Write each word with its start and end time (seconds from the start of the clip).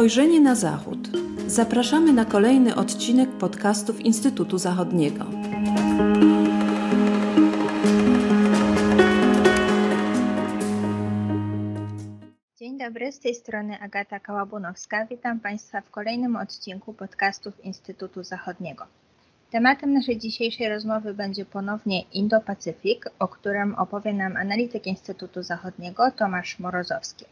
Spojrzenie 0.00 0.40
na 0.40 0.54
Zachód. 0.54 0.98
Zapraszamy 1.46 2.12
na 2.12 2.24
kolejny 2.24 2.74
odcinek 2.74 3.30
podcastów 3.30 4.00
Instytutu 4.00 4.58
Zachodniego. 4.58 5.24
Dzień 12.56 12.78
dobry, 12.78 13.12
z 13.12 13.20
tej 13.20 13.34
strony 13.34 13.80
Agata 13.80 14.20
Kałabunowska. 14.20 15.06
Witam 15.06 15.40
Państwa 15.40 15.80
w 15.80 15.90
kolejnym 15.90 16.36
odcinku 16.36 16.92
podcastów 16.92 17.64
Instytutu 17.64 18.22
Zachodniego. 18.22 18.84
Tematem 19.50 19.92
naszej 19.92 20.18
dzisiejszej 20.18 20.68
rozmowy 20.68 21.14
będzie 21.14 21.44
ponownie 21.44 22.02
Indo-Pacyfik, 22.14 23.10
o 23.18 23.28
którym 23.28 23.74
opowie 23.74 24.12
nam 24.12 24.36
analityk 24.36 24.86
Instytutu 24.86 25.42
Zachodniego 25.42 26.10
Tomasz 26.10 26.58
Morozowski. 26.58 27.24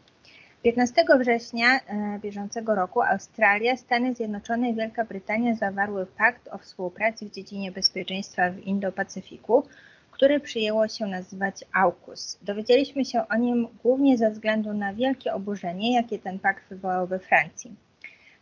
15 0.63 1.05
września 1.19 1.79
e, 1.79 2.19
bieżącego 2.19 2.75
roku 2.75 3.01
Australia, 3.01 3.77
Stany 3.77 4.15
Zjednoczone 4.15 4.69
i 4.69 4.75
Wielka 4.75 5.05
Brytania 5.05 5.55
zawarły 5.55 6.05
pakt 6.05 6.47
o 6.47 6.57
współpracy 6.57 7.25
w 7.25 7.31
dziedzinie 7.31 7.71
bezpieczeństwa 7.71 8.49
w 8.49 8.59
Indo-Pacyfiku, 8.59 9.63
który 10.11 10.39
przyjęło 10.39 10.87
się 10.87 11.05
nazywać 11.05 11.65
AUKUS. 11.73 12.39
Dowiedzieliśmy 12.41 13.05
się 13.05 13.27
o 13.27 13.35
nim 13.35 13.67
głównie 13.83 14.17
ze 14.17 14.31
względu 14.31 14.73
na 14.73 14.93
wielkie 14.93 15.33
oburzenie, 15.33 15.95
jakie 15.95 16.19
ten 16.19 16.39
pakt 16.39 16.69
wywołał 16.69 17.07
we 17.07 17.19
Francji. 17.19 17.75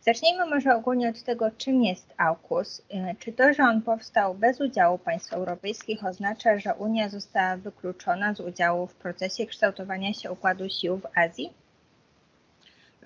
Zacznijmy 0.00 0.46
może 0.46 0.74
ogólnie 0.74 1.08
od 1.08 1.22
tego, 1.22 1.50
czym 1.50 1.82
jest 1.82 2.14
AUKUS. 2.16 2.82
E, 2.90 3.14
czy 3.18 3.32
to, 3.32 3.52
że 3.52 3.62
on 3.62 3.82
powstał 3.82 4.34
bez 4.34 4.60
udziału 4.60 4.98
państw 4.98 5.32
europejskich 5.32 6.04
oznacza, 6.04 6.58
że 6.58 6.74
Unia 6.74 7.08
została 7.08 7.56
wykluczona 7.56 8.34
z 8.34 8.40
udziału 8.40 8.86
w 8.86 8.94
procesie 8.94 9.46
kształtowania 9.46 10.12
się 10.12 10.32
układu 10.32 10.68
sił 10.68 10.96
w 10.96 11.06
Azji? 11.18 11.52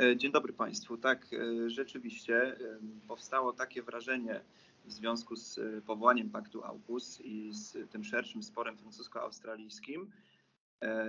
E, 0.00 0.16
dzień 0.16 0.32
dobry 0.32 0.52
Państwu. 0.52 0.96
Tak, 0.96 1.26
e, 1.32 1.70
rzeczywiście 1.70 2.56
powstało 3.08 3.52
takie 3.52 3.82
wrażenie 3.82 4.40
w 4.84 4.92
związku 4.92 5.36
z 5.36 5.60
powołaniem 5.84 6.30
paktu 6.30 6.64
AUKUS 6.64 7.20
i 7.20 7.52
z 7.52 7.90
tym 7.90 8.04
szerszym 8.04 8.42
sporem 8.42 8.76
francusko-australijskim, 8.76 10.10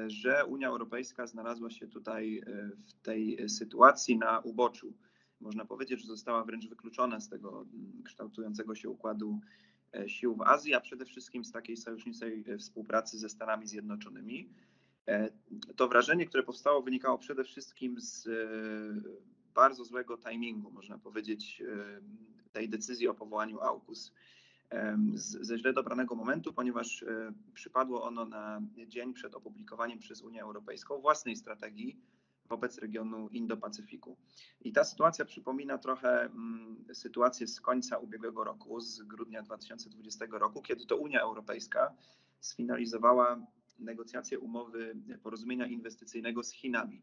że 0.07 0.45
Unia 0.45 0.67
Europejska 0.67 1.27
znalazła 1.27 1.69
się 1.69 1.87
tutaj 1.87 2.41
w 2.87 2.93
tej 2.93 3.49
sytuacji 3.49 4.17
na 4.17 4.39
uboczu 4.39 4.93
można 5.43 5.65
powiedzieć, 5.65 6.01
że 6.01 6.07
została 6.07 6.43
wręcz 6.43 6.67
wykluczona 6.67 7.19
z 7.19 7.29
tego 7.29 7.65
kształtującego 8.05 8.75
się 8.75 8.89
układu 8.89 9.39
e, 9.93 10.09
sił 10.09 10.35
w 10.35 10.41
Azji, 10.41 10.73
a 10.73 10.81
przede 10.81 11.05
wszystkim 11.05 11.45
z 11.45 11.51
takiej 11.51 11.77
sojuszniczej 11.77 12.43
e, 12.47 12.57
współpracy 12.57 13.17
ze 13.17 13.29
Stanami 13.29 13.67
Zjednoczonymi. 13.67 14.49
E, 15.07 15.29
to 15.75 15.87
wrażenie, 15.87 16.25
które 16.25 16.43
powstało, 16.43 16.81
wynikało 16.81 17.17
przede 17.17 17.43
wszystkim 17.43 17.95
z 17.99 18.29
bardzo 19.53 19.85
złego 19.85 20.17
timingu, 20.17 20.71
można 20.71 20.97
powiedzieć, 20.97 21.63
tej 22.51 22.69
decyzji 22.69 23.07
o 23.07 23.13
powołaniu 23.13 23.61
AUKUS. 23.61 24.13
Ze 25.15 25.57
źle 25.57 25.73
dobranego 25.73 26.15
momentu, 26.15 26.53
ponieważ 26.53 27.05
przypadło 27.53 28.03
ono 28.03 28.25
na 28.25 28.61
dzień 28.87 29.13
przed 29.13 29.35
opublikowaniem 29.35 29.99
przez 29.99 30.21
Unię 30.21 30.41
Europejską 30.41 31.01
własnej 31.01 31.35
strategii 31.35 31.99
wobec 32.49 32.77
regionu 32.77 33.27
Indo-Pacyfiku. 33.27 34.15
I 34.61 34.71
ta 34.71 34.83
sytuacja 34.83 35.25
przypomina 35.25 35.77
trochę 35.77 36.21
mm, 36.21 36.85
sytuację 36.93 37.47
z 37.47 37.61
końca 37.61 37.97
ubiegłego 37.97 38.43
roku, 38.43 38.79
z 38.79 39.03
grudnia 39.03 39.41
2020 39.41 40.25
roku, 40.31 40.61
kiedy 40.61 40.85
to 40.85 40.97
Unia 40.97 41.21
Europejska 41.21 41.93
sfinalizowała 42.39 43.45
negocjacje 43.79 44.39
umowy 44.39 44.95
porozumienia 45.23 45.67
inwestycyjnego 45.67 46.43
z 46.43 46.52
Chinami, 46.52 47.02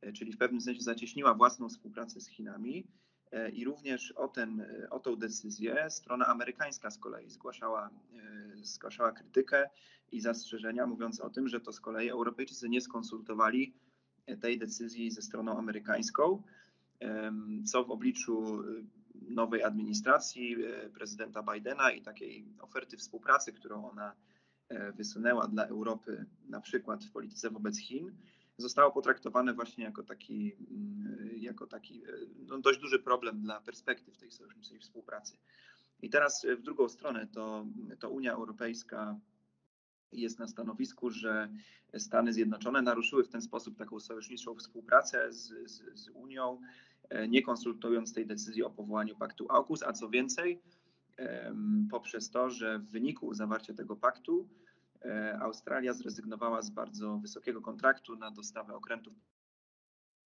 e, 0.00 0.12
czyli 0.12 0.32
w 0.32 0.38
pewnym 0.38 0.60
sensie 0.60 0.80
zacieśniła 0.80 1.34
własną 1.34 1.68
współpracę 1.68 2.20
z 2.20 2.28
Chinami. 2.28 2.86
E, 3.32 3.50
I 3.50 3.64
również 3.64 4.12
o, 4.12 4.28
ten, 4.28 4.66
o 4.90 5.00
tą 5.00 5.16
decyzję 5.16 5.90
strona 5.90 6.26
amerykańska 6.26 6.90
z 6.90 6.98
kolei 6.98 7.30
zgłaszała, 7.30 7.90
e, 7.90 8.56
zgłaszała 8.56 9.12
krytykę 9.12 9.70
i 10.12 10.20
zastrzeżenia, 10.20 10.86
mówiąc 10.86 11.20
o 11.20 11.30
tym, 11.30 11.48
że 11.48 11.60
to 11.60 11.72
z 11.72 11.80
kolei 11.80 12.10
Europejczycy 12.10 12.68
nie 12.68 12.80
skonsultowali 12.80 13.74
tej 14.40 14.58
decyzji 14.58 15.10
ze 15.10 15.22
stroną 15.22 15.58
amerykańską, 15.58 16.42
co 17.66 17.84
w 17.84 17.90
obliczu 17.90 18.62
nowej 19.14 19.62
administracji 19.62 20.56
prezydenta 20.94 21.42
Bidena 21.42 21.90
i 21.90 22.02
takiej 22.02 22.46
oferty 22.60 22.96
współpracy, 22.96 23.52
którą 23.52 23.90
ona 23.90 24.12
e, 24.12 24.33
wysunęła 24.96 25.48
dla 25.48 25.66
Europy, 25.66 26.26
na 26.48 26.60
przykład 26.60 27.04
w 27.04 27.12
polityce 27.12 27.50
wobec 27.50 27.78
Chin, 27.78 28.16
zostało 28.58 28.92
potraktowane 28.92 29.54
właśnie 29.54 29.84
jako 29.84 30.02
taki, 30.02 30.52
mm, 30.70 31.30
jako 31.36 31.66
taki 31.66 32.02
no 32.46 32.58
dość 32.58 32.80
duży 32.80 32.98
problem 32.98 33.42
dla 33.42 33.60
perspektyw 33.60 34.18
tej 34.18 34.30
sojuszniczej 34.30 34.78
współpracy. 34.78 35.36
I 36.02 36.10
teraz 36.10 36.46
w 36.58 36.62
drugą 36.62 36.88
stronę 36.88 37.26
to, 37.26 37.66
to 37.98 38.10
Unia 38.10 38.32
Europejska 38.32 39.20
jest 40.12 40.38
na 40.38 40.48
stanowisku, 40.48 41.10
że 41.10 41.48
Stany 41.98 42.32
Zjednoczone 42.32 42.82
naruszyły 42.82 43.24
w 43.24 43.28
ten 43.28 43.42
sposób 43.42 43.78
taką 43.78 44.00
sojuszniczą 44.00 44.54
współpracę 44.54 45.32
z, 45.32 45.70
z, 45.70 46.00
z 46.00 46.08
Unią, 46.08 46.60
e, 47.08 47.28
nie 47.28 47.42
konsultując 47.42 48.12
tej 48.12 48.26
decyzji 48.26 48.62
o 48.62 48.70
powołaniu 48.70 49.16
paktu 49.16 49.46
AUKUS, 49.48 49.82
a 49.82 49.92
co 49.92 50.08
więcej, 50.08 50.62
poprzez 51.90 52.30
to, 52.30 52.50
że 52.50 52.78
w 52.78 52.90
wyniku 52.90 53.34
zawarcia 53.34 53.74
tego 53.74 53.96
paktu 53.96 54.48
e, 55.04 55.38
Australia 55.40 55.92
zrezygnowała 55.92 56.62
z 56.62 56.70
bardzo 56.70 57.18
wysokiego 57.18 57.60
kontraktu 57.60 58.16
na 58.16 58.30
dostawę 58.30 58.74
okrętów 58.74 59.14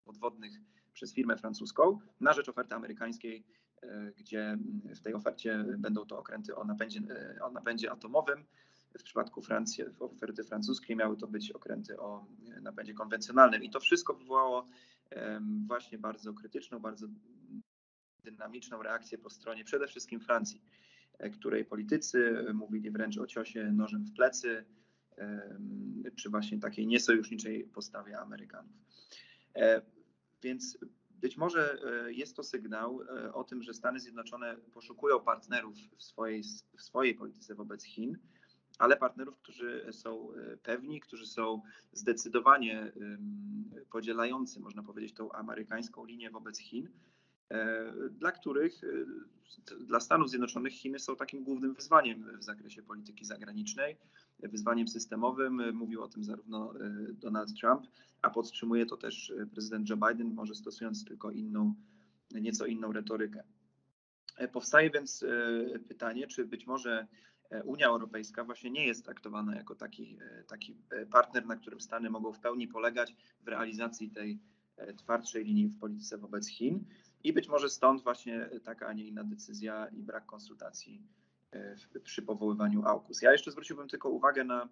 podwodnych 0.03 0.51
przez 0.93 1.13
firmę 1.13 1.37
francuską 1.37 1.99
na 2.19 2.33
rzecz 2.33 2.49
oferty 2.49 2.75
amerykańskiej, 2.75 3.45
e, 3.81 4.11
gdzie 4.11 4.57
w 4.95 5.01
tej 5.01 5.13
ofercie 5.13 5.65
będą 5.77 6.05
to 6.05 6.19
okręty 6.19 6.55
o 6.55 6.63
napędzie, 6.63 7.01
o 7.41 7.51
napędzie 7.51 7.91
atomowym. 7.91 8.45
W 8.99 9.03
przypadku 9.03 9.41
Francji, 9.41 9.83
w 9.85 10.01
oferty 10.01 10.43
francuskiej 10.43 10.95
miały 10.95 11.17
to 11.17 11.27
być 11.27 11.51
okręty 11.51 11.99
o 11.99 12.25
napędzie 12.61 12.93
konwencjonalnym 12.93 13.63
i 13.63 13.69
to 13.69 13.79
wszystko 13.79 14.13
wywołało 14.13 14.65
właśnie 15.67 15.97
bardzo 15.97 16.33
krytyczną, 16.33 16.79
bardzo 16.79 17.07
dynamiczną 18.23 18.83
reakcję 18.83 19.17
po 19.17 19.29
stronie 19.29 19.63
przede 19.63 19.87
wszystkim 19.87 20.19
Francji, 20.19 20.61
e, 21.19 21.29
której 21.29 21.65
politycy 21.65 22.45
mówili 22.53 22.91
wręcz 22.91 23.17
o 23.17 23.27
ciosie 23.27 23.71
nożem 23.71 24.05
w 24.05 24.13
plecy, 24.13 24.65
czy 26.15 26.29
właśnie 26.29 26.59
takiej 26.59 26.87
niesojuszniczej 26.87 27.63
postawie 27.63 28.19
Amerykanów. 28.19 28.71
E, 29.55 29.81
więc 30.41 30.77
być 31.11 31.37
może 31.37 31.77
e, 31.83 32.13
jest 32.13 32.35
to 32.35 32.43
sygnał 32.43 33.01
o 33.33 33.43
tym, 33.43 33.63
że 33.63 33.73
Stany 33.73 33.99
Zjednoczone 33.99 34.55
poszukują 34.73 35.19
partnerów 35.19 35.75
w 35.97 36.03
swojej, 36.03 36.43
w 36.77 36.81
swojej 36.81 37.15
polityce 37.15 37.55
wobec 37.55 37.83
Chin, 37.83 38.17
ale 38.77 38.97
partnerów, 38.97 39.37
którzy 39.37 39.85
są 39.91 40.33
e, 40.33 40.57
pewni, 40.57 40.99
którzy 40.99 41.25
są 41.25 41.61
zdecydowanie 41.93 42.91
podzielający, 43.91 44.59
można 44.59 44.83
powiedzieć, 44.83 45.13
tą 45.13 45.31
amerykańską 45.31 46.05
linię 46.05 46.31
wobec 46.31 46.59
Chin, 46.59 46.87
e, 46.87 46.91
dla 48.11 48.31
których, 48.31 48.83
e, 48.83 49.85
dla 49.85 49.99
Stanów 49.99 50.29
Zjednoczonych 50.29 50.73
Chiny 50.73 50.99
są 50.99 51.15
takim 51.15 51.43
głównym 51.43 51.73
wyzwaniem 51.73 52.37
w 52.37 52.43
zakresie 52.43 52.83
polityki 52.83 53.25
zagranicznej, 53.25 53.97
wyzwaniem 54.39 54.87
systemowym. 54.87 55.75
Mówił 55.75 56.03
o 56.03 56.07
tym 56.07 56.23
zarówno 56.23 56.73
Donald 57.13 57.59
Trump, 57.59 57.87
a 58.21 58.29
podtrzymuje 58.29 58.85
to 58.85 58.97
też 58.97 59.33
prezydent 59.51 59.89
Joe 59.89 59.97
Biden, 59.97 60.33
może 60.33 60.55
stosując 60.55 61.05
tylko 61.05 61.31
inną, 61.31 61.73
nieco 62.31 62.65
inną 62.65 62.91
retorykę. 62.91 63.43
Powstaje 64.51 64.89
więc 64.91 65.25
pytanie, 65.87 66.27
czy 66.27 66.45
być 66.45 66.67
może 66.67 67.07
E, 67.49 67.63
Unia 67.63 67.87
Europejska 67.87 68.43
właśnie 68.43 68.71
nie 68.71 68.85
jest 68.85 69.05
traktowana 69.05 69.55
jako 69.55 69.75
taki, 69.75 70.17
e, 70.21 70.43
taki 70.43 70.77
e, 70.89 71.05
partner, 71.05 71.45
na 71.45 71.55
którym 71.55 71.81
Stany 71.81 72.09
mogą 72.09 72.33
w 72.33 72.39
pełni 72.39 72.67
polegać 72.67 73.15
w 73.41 73.47
realizacji 73.47 74.09
tej 74.09 74.39
twardszej 74.97 75.45
linii 75.45 75.67
w 75.67 75.79
polityce 75.79 76.17
wobec 76.17 76.47
Chin. 76.47 76.85
I 77.23 77.33
być 77.33 77.47
może 77.47 77.69
stąd 77.69 78.03
właśnie 78.03 78.49
taka, 78.63 78.87
a 78.87 78.93
nie 78.93 79.07
inna 79.07 79.23
decyzja 79.23 79.87
i 79.87 80.03
brak 80.03 80.25
konsultacji 80.25 81.01
przy 82.03 82.21
powoływaniu 82.21 82.85
AUKUS. 82.85 83.21
Ja 83.21 83.31
jeszcze 83.31 83.51
zwróciłbym 83.51 83.87
tylko 83.87 84.09
uwagę 84.09 84.43
na, 84.43 84.69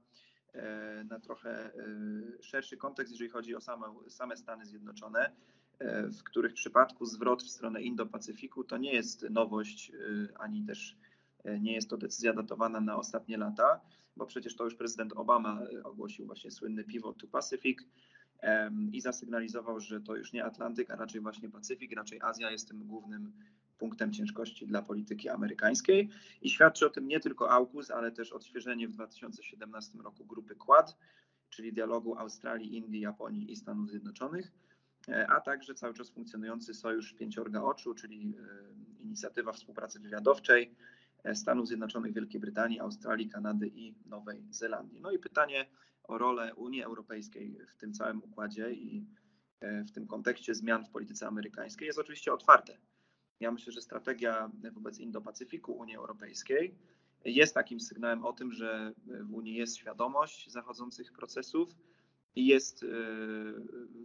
na 1.09 1.19
trochę 1.19 1.71
szerszy 2.41 2.77
kontekst, 2.77 3.11
jeżeli 3.11 3.29
chodzi 3.29 3.55
o 3.55 3.61
same, 3.61 3.85
same 4.09 4.37
Stany 4.37 4.65
Zjednoczone, 4.65 5.31
w 6.19 6.23
których 6.23 6.53
przypadku 6.53 7.05
zwrot 7.05 7.43
w 7.43 7.49
stronę 7.49 7.81
Indo-Pacyfiku 7.81 8.63
to 8.63 8.77
nie 8.77 8.93
jest 8.93 9.29
nowość 9.29 9.91
ani 10.39 10.65
też 10.65 10.97
E, 11.47 11.59
nie 11.59 11.73
jest 11.73 11.89
to 11.89 11.97
decyzja 11.97 12.33
datowana 12.33 12.81
na 12.81 12.97
ostatnie 12.97 13.37
lata, 13.37 13.81
bo 14.15 14.25
przecież 14.25 14.55
to 14.55 14.63
już 14.63 14.75
prezydent 14.75 15.13
Obama 15.13 15.61
e, 15.61 15.83
ogłosił 15.83 16.25
właśnie 16.25 16.51
słynny 16.51 16.83
pivot 16.83 17.17
to 17.17 17.27
Pacific 17.27 17.79
i 18.91 19.01
zasygnalizował, 19.01 19.79
że 19.79 20.01
to 20.01 20.15
już 20.15 20.33
nie 20.33 20.45
Atlantyk, 20.45 20.91
a 20.91 20.95
raczej 20.95 21.21
właśnie 21.21 21.49
Pacyfik, 21.49 21.95
raczej 21.95 22.21
Azja 22.21 22.51
jest 22.51 22.67
tym 22.67 22.87
głównym 22.87 23.33
punktem 23.77 24.13
ciężkości 24.13 24.67
dla 24.67 24.81
polityki 24.81 25.29
amerykańskiej. 25.29 26.09
I 26.41 26.49
świadczy 26.49 26.85
o 26.85 26.89
tym 26.89 27.07
nie 27.07 27.19
tylko 27.19 27.51
AUKUS, 27.51 27.91
ale 27.91 28.11
też 28.11 28.31
odświeżenie 28.31 28.87
w 28.87 28.91
2017 28.91 29.97
roku 29.97 30.25
grupy 30.25 30.55
Quad, 30.55 30.97
czyli 31.49 31.73
dialogu 31.73 32.17
Australii, 32.17 32.77
Indii, 32.77 33.01
Japonii 33.01 33.51
i 33.51 33.55
Stanów 33.55 33.89
Zjednoczonych, 33.89 34.51
a 35.27 35.41
także 35.41 35.73
cały 35.73 35.93
czas 35.93 36.09
funkcjonujący 36.09 36.73
Sojusz 36.73 37.13
Pięciorga 37.13 37.61
Oczu, 37.61 37.93
czyli 37.93 38.37
inicjatywa 38.99 39.53
współpracy 39.53 39.99
wywiadowczej 39.99 40.75
Stanów 41.33 41.67
Zjednoczonych, 41.67 42.13
Wielkiej 42.13 42.41
Brytanii, 42.41 42.79
Australii, 42.79 43.29
Kanady 43.29 43.67
i 43.67 43.95
Nowej 44.05 44.43
Zelandii. 44.49 45.01
No 45.01 45.11
i 45.11 45.19
pytanie 45.19 45.65
o 46.03 46.17
rolę 46.17 46.55
Unii 46.55 46.83
Europejskiej 46.83 47.57
w 47.75 47.77
tym 47.77 47.93
całym 47.93 48.23
układzie 48.23 48.71
i 48.71 49.05
w 49.61 49.91
tym 49.91 50.07
kontekście 50.07 50.55
zmian 50.55 50.85
w 50.85 50.89
polityce 50.89 51.27
amerykańskiej 51.27 51.85
jest 51.85 51.99
oczywiście 51.99 52.33
otwarte. 52.33 52.77
Ja 53.39 53.51
myślę, 53.51 53.73
że 53.73 53.81
strategia 53.81 54.51
wobec 54.71 54.99
Indo-Pacyfiku 54.99 55.71
Unii 55.71 55.95
Europejskiej 55.95 56.75
jest 57.25 57.53
takim 57.53 57.79
sygnałem 57.79 58.25
o 58.25 58.33
tym, 58.33 58.53
że 58.53 58.93
w 59.05 59.33
Unii 59.33 59.53
jest 59.53 59.77
świadomość 59.77 60.51
zachodzących 60.51 61.13
procesów 61.13 61.75
i 62.35 62.47
jest 62.47 62.83
e, 62.83 62.87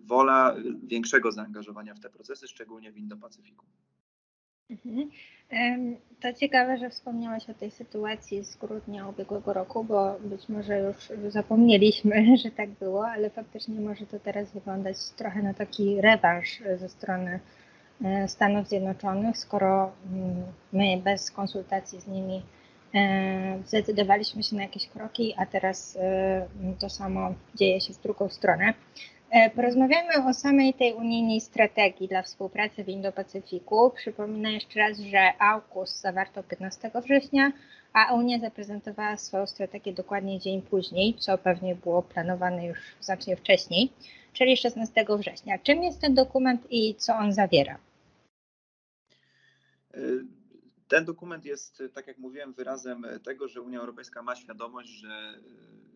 wola 0.05 0.57
większego 0.83 1.33
zaangażowania 1.33 1.95
w 1.95 2.01
te 2.01 2.11
procesy, 2.11 2.49
szczególnie 2.49 2.93
w 2.93 2.97
Indo-Pacyfiku. 2.97 3.65
Mhm. 4.73 5.11
To 6.21 6.33
ciekawe, 6.33 6.79
że 6.79 6.91
wspomniałaś 6.91 7.51
o 7.51 7.55
tej 7.55 7.71
sytuacji 7.71 8.45
z 8.45 8.57
grudnia 8.57 9.09
ubiegłego 9.09 9.53
roku, 9.53 9.85
bo 9.85 10.17
być 10.21 10.49
może 10.49 10.79
już 10.79 11.13
zapomnieliśmy, 11.33 12.27
że 12.45 12.51
tak 12.51 12.71
było, 12.71 13.09
ale 13.09 13.31
faktycznie 13.31 13.81
może 13.81 14.07
to 14.07 14.21
teraz 14.21 14.53
wyglądać 14.53 14.97
trochę 15.17 15.43
na 15.43 15.55
taki 15.55 16.01
rewanż 16.01 16.63
ze 16.77 16.89
strony 16.89 17.41
e, 18.05 18.29
Stanów 18.29 18.69
Zjednoczonych, 18.69 19.37
skoro 19.39 19.93
mm, 20.13 20.43
my 20.73 21.03
bez 21.05 21.31
konsultacji 21.31 22.01
z 22.01 22.07
nimi 22.07 22.43
E, 22.95 23.59
zdecydowaliśmy 23.67 24.43
się 24.43 24.57
na 24.57 24.63
jakieś 24.63 24.87
kroki, 24.87 25.35
a 25.37 25.47
teraz 25.47 25.97
e, 26.01 26.47
to 26.79 26.91
samo 26.91 27.35
dzieje 27.55 27.81
się 27.81 27.95
w 27.95 28.03
drugą 28.03 28.29
stronę. 28.29 28.75
E, 29.33 29.51
porozmawiamy 29.51 30.29
o 30.29 30.35
samej 30.35 30.75
tej 30.75 30.95
unijnej 30.95 31.41
strategii 31.41 32.09
dla 32.09 32.23
współpracy 32.23 32.85
w 32.85 32.89
Indo-Pacyfiku. 32.89 33.91
Przypominam 33.91 34.53
jeszcze 34.53 34.79
raz, 34.81 34.99
że 34.99 35.33
AUKUS 35.39 36.01
zawarto 36.01 36.43
15 36.43 36.91
września, 37.05 37.53
a 37.93 38.15
Unia 38.15 38.39
zaprezentowała 38.39 39.17
swoją 39.17 39.47
strategię 39.47 39.93
dokładnie 39.93 40.41
dzień 40.41 40.63
później, 40.63 41.15
co 41.15 41.39
pewnie 41.39 41.75
było 41.75 42.03
planowane 42.03 42.67
już 42.67 42.79
znacznie 43.01 43.37
wcześniej, 43.37 43.93
czyli 44.33 44.57
16 44.57 45.07
września. 45.19 45.59
Czym 45.59 45.83
jest 45.83 46.01
ten 46.01 46.15
dokument 46.15 46.67
i 46.71 46.95
co 46.95 47.17
on 47.17 47.33
zawiera? 47.33 47.79
Ten 50.89 51.05
dokument 51.05 51.45
jest, 51.45 51.83
tak 51.95 52.07
jak 52.07 52.19
mówiłem, 52.19 52.53
wyrazem 52.53 53.07
tego, 53.25 53.49
że 53.49 53.61
Unia 53.61 53.81
Europejska 53.81 54.23
ma 54.23 54.37
świadomość, 54.37 54.89
że, 54.89 55.35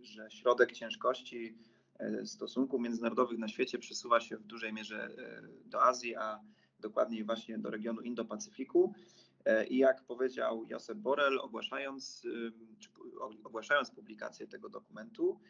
że 0.03 0.31
środek 0.31 0.73
ciężkości 0.73 1.47
e, 1.47 1.76
stosunków 2.25 2.81
międzynarodowych 2.81 3.39
na 3.39 3.49
świecie 3.49 3.79
przesuwa 3.79 4.21
się 4.21 4.37
w 4.37 4.45
dużej 4.45 4.73
mierze 4.73 5.05
e, 5.05 5.43
do 5.65 5.83
Azji, 5.83 6.17
a 6.17 6.41
dokładniej 6.81 7.25
właśnie 7.25 7.59
do 7.59 7.71
regionu 7.71 8.01
Indo-Pacyfiku. 8.01 8.93
E, 9.45 9.67
I 9.67 9.79
jak 9.79 10.03
powiedział 10.03 10.65
Josep 10.69 10.99
Borrell, 10.99 11.39
ogłaszając, 11.39 12.27
ogłaszając 13.45 13.91
publikację 13.91 14.47
tego 14.47 14.69
dokumentu, 14.69 15.41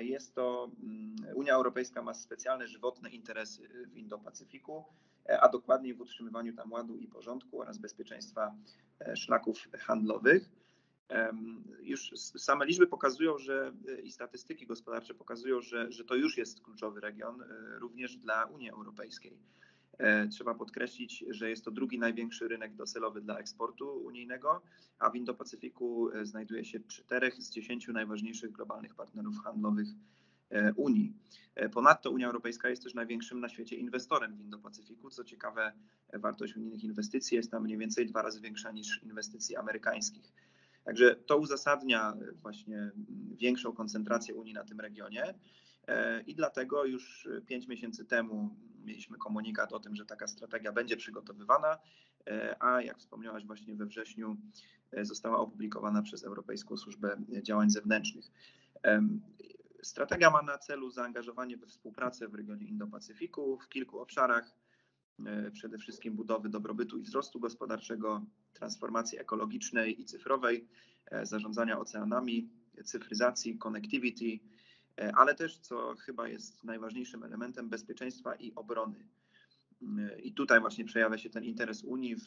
jest 0.00 0.34
to 0.34 0.70
mm, 0.82 1.16
Unia 1.34 1.54
Europejska 1.54 2.02
ma 2.02 2.14
specjalne 2.14 2.66
żywotne 2.66 3.10
interesy 3.10 3.68
w 3.92 3.96
Indo-Pacyfiku 3.96 4.84
E, 5.28 5.40
a 5.40 5.48
dokładniej 5.48 5.94
w 5.94 6.00
utrzymywaniu 6.00 6.52
tam 6.52 6.72
ładu 6.72 6.96
i 6.96 7.06
porządku 7.06 7.60
oraz 7.60 7.78
bezpieczeństwa 7.78 8.54
e, 9.00 9.16
szlaków 9.16 9.68
handlowych. 9.78 10.50
Już 11.82 12.10
same 12.18 12.66
liczby 12.66 12.86
pokazują, 12.86 13.38
że 13.38 13.72
e, 13.88 14.00
i 14.00 14.12
statystyki 14.12 14.66
gospodarcze 14.66 15.14
pokazują, 15.14 15.60
że, 15.60 15.92
że 15.92 16.04
to 16.04 16.14
już 16.14 16.36
jest 16.36 16.60
kluczowy 16.60 17.00
region 17.00 17.44
również 17.78 18.16
dla 18.16 18.44
Unii 18.44 18.70
Europejskiej. 18.70 19.38
Trzeba 20.30 20.54
podkreślić, 20.54 21.24
że 21.30 21.50
jest 21.50 21.64
to 21.64 21.70
drugi 21.70 21.98
największy 21.98 22.48
rynek 22.48 22.74
docelowy 22.74 23.20
dla 23.20 23.38
eksportu 23.38 24.04
unijnego, 24.04 24.62
a 24.98 25.10
w 25.10 25.14
Indo-Pacyfiku 25.14 26.08
znajduje 26.22 26.64
się 26.64 26.80
czterech 26.80 27.34
z 27.34 27.50
dziesięciu 27.50 27.92
najważniejszych 27.92 28.52
globalnych 28.52 28.94
partnerów 28.94 29.34
handlowych 29.44 29.88
E, 30.50 30.72
Unii. 30.76 31.12
E, 31.54 31.68
ponadto 31.68 32.10
Unia 32.10 32.26
Europejska 32.26 32.68
jest 32.68 32.82
też 32.82 32.94
największym 32.94 33.40
na 33.40 33.48
świecie 33.48 33.76
inwestorem 33.76 34.36
w 34.36 34.40
Indo-Pacyfiku. 34.40 35.10
Co 35.10 35.24
ciekawe, 35.24 35.72
wartość 36.12 36.56
unijnych 36.56 36.84
inwestycji 36.84 37.36
jest 37.36 37.50
tam 37.50 37.62
mniej 37.62 37.78
więcej 37.78 38.06
dwa 38.06 38.22
razy 38.22 38.40
większa 38.40 38.72
niż 38.72 39.02
inwestycji 39.02 39.56
amerykańskich. 39.56 40.32
Także 40.88 41.16
to 41.16 41.38
uzasadnia 41.38 42.16
właśnie 42.42 42.90
większą 43.36 43.72
koncentrację 43.72 44.34
Unii 44.34 44.54
na 44.54 44.64
tym 44.64 44.80
regionie. 44.80 45.34
E, 45.86 46.20
I 46.22 46.34
dlatego 46.34 46.84
już 46.84 47.28
pięć 47.46 47.68
miesięcy 47.68 48.04
temu 48.04 48.56
mieliśmy 48.84 49.18
komunikat 49.18 49.72
o 49.72 49.80
tym, 49.80 49.96
że 49.96 50.06
taka 50.06 50.26
strategia 50.26 50.72
będzie 50.72 50.96
przygotowywana, 50.96 51.78
a 52.60 52.82
jak 52.82 52.98
wspomniałaś, 52.98 53.46
właśnie 53.46 53.76
we 53.76 53.86
wrześniu 53.86 54.36
została 55.02 55.38
opublikowana 55.38 56.02
przez 56.02 56.24
Europejską 56.24 56.76
Służbę 56.76 57.16
Działań 57.42 57.70
Zewnętrznych. 57.70 58.24
Strategia 59.82 60.30
ma 60.30 60.42
na 60.42 60.58
celu 60.58 60.90
zaangażowanie 60.90 61.56
we 61.56 61.66
współpracę 61.66 62.28
w 62.28 62.34
regionie 62.34 62.66
Indo-Pacyfiku 62.66 63.58
w 63.58 63.68
kilku 63.68 64.00
obszarach, 64.00 64.44
e, 64.46 64.67
przede 65.52 65.78
wszystkim 65.78 66.14
budowy 66.14 66.48
dobrobytu 66.48 66.98
i 66.98 67.02
wzrostu 67.02 67.40
gospodarczego, 67.40 68.22
transformacji 68.52 69.18
ekologicznej 69.18 70.00
i 70.00 70.04
cyfrowej, 70.04 70.68
e, 71.06 71.26
zarządzania 71.26 71.78
oceanami, 71.78 72.48
cyfryzacji, 72.84 73.58
connectivity, 73.58 74.38
e, 74.98 75.12
ale 75.16 75.34
też, 75.34 75.58
co 75.58 75.94
chyba 75.94 76.28
jest 76.28 76.64
najważniejszym 76.64 77.22
elementem, 77.22 77.68
bezpieczeństwa 77.68 78.34
i 78.34 78.54
obrony. 78.54 79.04
I 80.22 80.32
tutaj 80.32 80.60
właśnie 80.60 80.84
przejawia 80.84 81.18
się 81.18 81.30
ten 81.30 81.44
interes 81.44 81.84
Unii 81.84 82.16
w, 82.16 82.24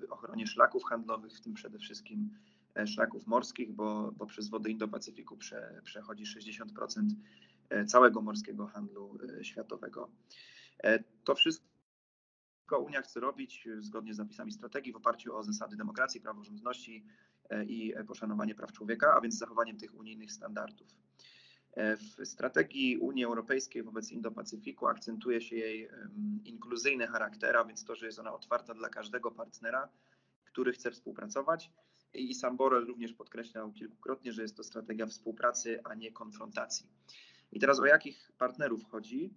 w, 0.00 0.10
ochronie 0.10 0.46
szlaków 0.46 0.84
handlowych, 0.84 1.32
w 1.32 1.40
tym 1.40 1.54
przede 1.54 1.78
wszystkim 1.78 2.30
E, 2.76 2.86
szlaków 2.86 3.26
morskich, 3.26 3.72
bo, 3.72 4.12
bo 4.12 4.26
przez 4.26 4.48
wody 4.48 4.70
Indo-Pacyfiku 4.70 5.36
prze, 5.36 5.80
przechodzi 5.84 6.24
60% 6.24 6.64
e, 7.70 7.84
całego 7.84 8.22
morskiego 8.22 8.66
handlu 8.66 9.18
e, 9.40 9.44
światowego. 9.44 10.10
To 11.24 11.34
wszystko 11.34 11.66
Unia 12.72 13.02
chce 13.02 13.20
robić 13.20 13.68
zgodnie 13.78 14.14
z 14.14 14.16
zapisami 14.16 14.52
strategii 14.52 14.92
w 14.92 14.96
oparciu 14.96 15.36
o 15.36 15.42
zasady 15.42 15.76
demokracji, 15.76 16.20
praworządności 16.20 17.04
i 17.66 17.94
poszanowanie 18.06 18.54
praw 18.54 18.72
człowieka, 18.72 19.14
a 19.16 19.20
więc 19.20 19.38
zachowaniem 19.38 19.76
tych 19.76 19.94
unijnych 19.94 20.32
standardów. 20.32 20.88
W 21.76 22.26
strategii 22.26 22.98
Unii 22.98 23.24
Europejskiej 23.24 23.82
wobec 23.82 24.12
Indo-Pacyfiku 24.12 24.86
akcentuje 24.86 25.40
się 25.40 25.56
jej 25.56 25.88
inkluzyjny 26.44 27.06
charakter, 27.06 27.56
a 27.56 27.64
więc 27.64 27.84
to, 27.84 27.94
że 27.94 28.06
jest 28.06 28.18
ona 28.18 28.34
otwarta 28.34 28.74
dla 28.74 28.88
każdego 28.88 29.30
partnera, 29.30 29.88
który 30.44 30.72
chce 30.72 30.90
współpracować 30.90 31.72
i 32.14 32.34
sam 32.34 32.56
Borrell 32.56 32.86
również 32.86 33.12
podkreślał 33.12 33.72
kilkukrotnie, 33.72 34.32
że 34.32 34.42
jest 34.42 34.56
to 34.56 34.64
strategia 34.64 35.06
współpracy, 35.06 35.80
a 35.84 35.94
nie 35.94 36.12
konfrontacji. 36.12 36.86
I 37.52 37.60
teraz 37.60 37.80
o 37.80 37.86
jakich 37.86 38.32
partnerów 38.38 38.84
chodzi? 38.84 39.34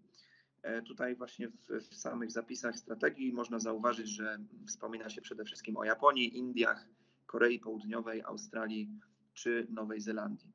E, 0.61 0.81
tutaj 0.81 1.15
właśnie 1.15 1.47
w, 1.47 1.67
w, 1.89 1.95
samych 1.95 2.31
zapisach 2.31 2.79
strategii 2.79 3.33
można 3.33 3.59
zauważyć, 3.59 4.07
że 4.07 4.39
wspomina 4.67 5.09
się 5.09 5.21
przede 5.21 5.45
wszystkim 5.45 5.77
o 5.77 5.83
Japonii, 5.83 6.37
Indiach, 6.37 6.87
Korei 7.25 7.59
Południowej, 7.59 8.21
Australii 8.21 8.89
czy 9.33 9.67
Nowej 9.69 10.01
Zelandii. 10.01 10.53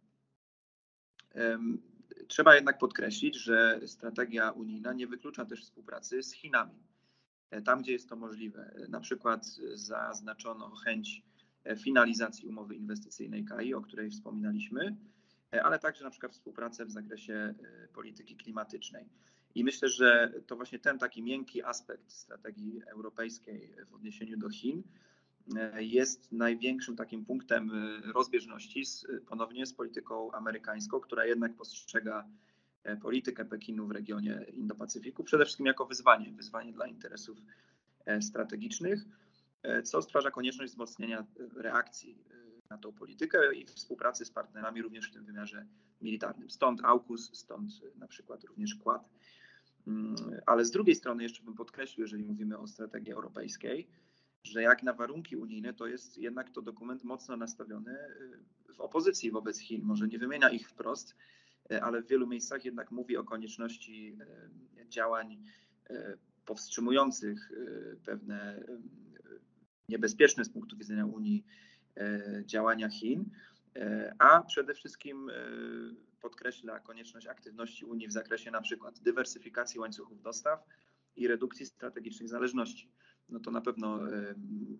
Trzeba 2.28 2.54
jednak 2.54 2.78
podkreślić, 2.78 3.37
że 3.37 3.80
strategia 3.87 4.50
unijna 4.50 4.92
nie 4.92 5.06
wyklucza 5.06 5.44
też 5.44 5.62
współpracy 5.62 6.23
z 6.23 6.32
Chinami. 6.32 6.84
E, 7.50 7.62
tam, 7.62 7.82
gdzie 7.82 7.92
jest 7.92 8.08
to 8.08 8.16
możliwe, 8.16 8.75
na 8.88 9.00
przykład 9.00 9.46
zaznaczono 9.75 10.70
chęć 10.70 11.23
finalizacji 11.76 12.49
umowy 12.49 12.75
inwestycyjnej 12.75 13.44
KAI, 13.44 13.75
o 13.75 13.80
której 13.80 14.11
wspominaliśmy, 14.11 14.96
e, 15.54 15.62
ale 15.62 15.78
także 15.78 16.04
na 16.04 16.11
przykład 16.11 16.32
współpracę 16.32 16.84
w 16.87 16.90
zakresie 16.90 17.34
e, 17.34 17.88
polityki 17.88 18.37
klimatycznej. 18.37 19.08
I 19.54 19.64
myślę, 19.64 19.88
że 19.88 20.32
to 20.46 20.56
właśnie 20.56 20.78
ten 20.78 20.99
taki 20.99 21.23
miękki 21.23 21.62
aspekt 21.62 22.12
strategii 22.12 22.82
europejskiej 22.87 23.75
w 23.90 23.94
odniesieniu 23.94 24.37
do 24.37 24.50
Chin 24.50 24.82
e, 25.56 25.84
jest 25.84 26.32
największym 26.32 26.96
takim 26.96 27.25
punktem 27.25 27.70
rozbieżności 28.14 28.84
z, 28.84 29.06
ponownie 29.26 29.66
z 29.66 29.75
polityką 29.75 30.32
amerykańską, 30.32 31.00
która 31.00 31.26
jednak 31.26 31.56
postrzega 31.56 32.28
politykę 33.02 33.44
Pekinu 33.44 33.87
w 33.87 33.90
regionie 33.90 34.46
Indo-Pacyfiku 34.52 35.25
przede 35.25 35.44
wszystkim 35.44 35.66
jako 35.66 35.87
wyzwanie, 35.87 36.32
wyzwanie 36.32 36.73
dla 36.73 36.87
interesów 36.87 37.38
strategicznych 38.20 39.04
E, 39.64 39.82
co 39.82 40.02
stwarza 40.02 40.30
konieczność 40.30 40.73
wzmocnienia 40.73 41.18
e, 41.18 41.62
reakcji 41.62 42.25
e, 42.30 42.34
na 42.70 42.78
tą 42.78 42.92
politykę 42.92 43.54
i 43.54 43.66
współpracy 43.66 44.25
z 44.25 44.30
partnerami 44.30 44.82
również 44.82 45.08
w 45.11 45.12
tym 45.12 45.25
wymiarze 45.25 45.66
militarnym. 46.00 46.50
Stąd 46.50 46.84
AUKUS, 46.84 47.30
stąd 47.38 47.70
na 47.96 48.08
przykład 48.08 48.44
również 48.44 48.75
Quad. 48.75 49.08
Mm, 49.87 50.17
ale 50.47 50.64
z 50.64 50.71
drugiej 50.71 50.95
strony 50.95 51.23
jeszcze 51.23 51.43
bym 51.43 51.55
podkreślił, 51.55 52.05
jeżeli 52.05 52.25
mówimy 52.25 52.59
o 52.59 52.67
strategii 52.67 53.12
europejskiej, 53.12 53.88
że 54.45 54.62
jak 54.62 54.83
na 54.83 54.93
warunki 54.93 55.37
unijne, 55.37 55.75
to 55.75 55.87
jest 55.87 56.19
jednak 56.19 56.50
to 56.50 56.62
dokument 56.62 57.05
mocno 57.05 57.37
nastawiony 57.37 57.99
w 58.75 58.81
opozycji 58.81 59.31
wobec 59.31 59.59
Chin. 59.59 59.83
Może 59.85 60.09
nie 60.09 60.19
wymienia 60.19 60.50
ich 60.50 60.69
wprost, 60.69 61.17
ale 61.83 62.03
w 62.03 62.07
wielu 62.07 62.26
miejscach 62.26 62.64
jednak 62.64 62.91
mówi 62.91 63.17
o 63.17 63.25
konieczności 63.25 64.19
działań 64.88 65.43
powstrzymujących 66.45 67.53
pewne 68.05 68.64
niebezpieczne 69.88 70.45
z 70.45 70.50
punktu 70.50 70.76
widzenia 70.76 71.07
Unii 71.07 71.45
działania 72.45 72.88
Chin, 72.88 73.31
a 74.19 74.43
przede 74.43 74.75
wszystkim 74.75 75.31
podkreśla 76.25 76.81
konieczność 76.81 77.26
aktywności 77.26 77.85
Unii 77.85 78.09
w 78.09 78.12
zakresie 78.12 78.50
na 78.50 78.61
przykład 78.61 78.99
dywersyfikacji 78.99 79.81
łańcuchów 79.81 80.23
dostaw 80.23 80.64
i 81.16 81.28
redukcji 81.28 81.66
strategicznych 81.66 82.28
zależności. 82.28 82.90
No 83.28 83.40
to 83.40 83.50
na 83.50 83.61
pewno 83.61 84.00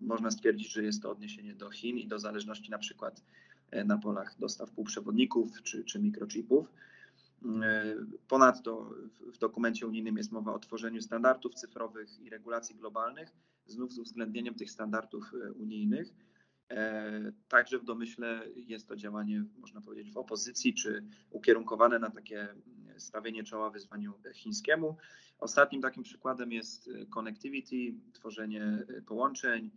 można 0.01 0.31
stwierdzić, 0.31 0.71
że 0.71 0.83
jest 0.83 1.01
to 1.01 1.11
odniesienie 1.11 1.55
do 1.55 1.71
Chin 1.71 1.97
i 1.97 2.07
do 2.07 2.19
zależności 2.19 2.71
na 2.71 2.77
przykład 2.77 3.23
na 3.85 3.97
polach 3.97 4.35
dostaw 4.39 4.71
półprzewodników 4.71 5.61
czy, 5.63 5.83
czy 5.83 5.99
mikrochipów. 5.99 6.67
Ponadto 8.27 8.89
w 9.33 9.37
dokumencie 9.37 9.87
unijnym 9.87 10.17
jest 10.17 10.31
mowa 10.31 10.53
o 10.53 10.59
tworzeniu 10.59 11.01
standardów 11.01 11.55
cyfrowych 11.55 12.19
i 12.19 12.29
regulacji 12.29 12.75
globalnych, 12.75 13.31
znów 13.67 13.93
z 13.93 13.99
uwzględnieniem 13.99 14.55
tych 14.55 14.71
standardów 14.71 15.33
unijnych 15.59 16.13
E, 16.13 16.34
także 17.47 17.79
w 17.79 17.83
domyśle 17.83 18.41
jest 18.55 18.87
to 18.87 18.95
działanie, 18.95 19.43
można 19.57 19.81
powiedzieć, 19.81 20.13
w 20.13 20.17
opozycji, 20.17 20.73
czy 20.73 21.03
ukierunkowane 21.29 21.99
na 21.99 22.09
takie 22.09 22.47
stawienie 22.97 23.43
czoła 23.43 23.69
wyzwaniu 23.69 24.13
chińskiemu. 24.33 24.97
Ostatnim 25.39 25.81
takim 25.81 26.03
przykładem 26.03 26.51
jest 26.51 26.89
connectivity, 27.09 27.93
tworzenie 28.13 28.85
połączeń, 29.05 29.71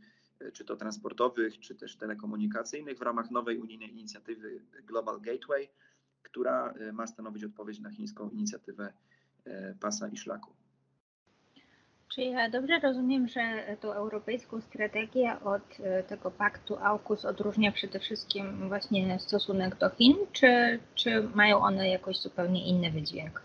czy 0.53 0.65
to 0.65 0.77
transportowych, 0.77 1.59
czy 1.59 1.75
też 1.75 1.97
telekomunikacyjnych 1.97 2.99
w 2.99 3.03
ramach 3.03 3.31
nowej 3.31 3.59
unijnej 3.59 3.93
inicjatywy 3.93 4.63
Global 4.85 5.21
Gateway, 5.21 5.69
która 6.23 6.75
ma 6.93 7.07
stanowić 7.07 7.45
odpowiedź 7.45 7.81
na 7.81 7.91
chińską 7.91 8.31
inicjatywę 8.31 8.93
e, 9.45 9.75
pasa 9.75 10.09
i 10.09 10.17
szlaku. 10.17 10.53
Czy 12.19 12.25
ja 12.25 12.51
dobrze 12.51 12.79
rozumiem, 12.79 13.29
że 13.29 13.41
tą 13.81 13.93
europejską 13.93 14.61
strategię 14.61 15.41
od 15.45 15.81
e, 15.81 16.03
tego 16.03 16.31
paktu 16.31 16.77
AUKUS 16.77 17.25
odróżnia 17.25 17.73
przede 17.73 18.01
wszystkim 18.01 18.69
właśnie 18.69 19.19
stosunek 19.21 19.77
do 19.77 19.91
Chin, 19.91 20.17
czy, 20.33 20.79
czy 20.95 21.29
mają 21.35 21.59
one 21.59 21.89
jakoś 21.89 22.17
zupełnie 22.17 22.67
inny 22.67 22.91
wydźwięk? 22.91 23.43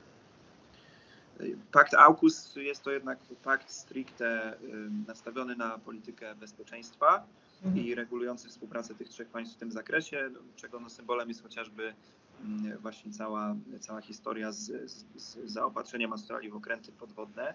Pakt 1.71 1.93
AUKUS 1.93 2.55
jest 2.55 2.83
to 2.83 2.91
jednak 2.91 3.19
pakt 3.43 3.71
stricte 3.71 4.57
nastawiony 5.07 5.55
na 5.55 5.77
politykę 5.77 6.35
bezpieczeństwa 6.35 7.23
mhm. 7.65 7.85
i 7.85 7.95
regulujący 7.95 8.49
współpracę 8.49 8.95
tych 8.95 9.09
trzech 9.09 9.27
państw 9.27 9.55
w 9.55 9.59
tym 9.59 9.71
zakresie, 9.71 10.29
czego 10.55 10.79
no 10.79 10.89
symbolem 10.89 11.29
jest 11.29 11.43
chociażby 11.43 11.93
właśnie 12.81 13.11
cała, 13.11 13.55
cała 13.79 14.01
historia 14.01 14.51
z, 14.51 14.91
z, 14.91 15.05
z 15.15 15.37
zaopatrzeniem 15.45 16.11
Australii 16.11 16.49
w 16.49 16.55
okręty 16.55 16.91
podwodne. 16.91 17.53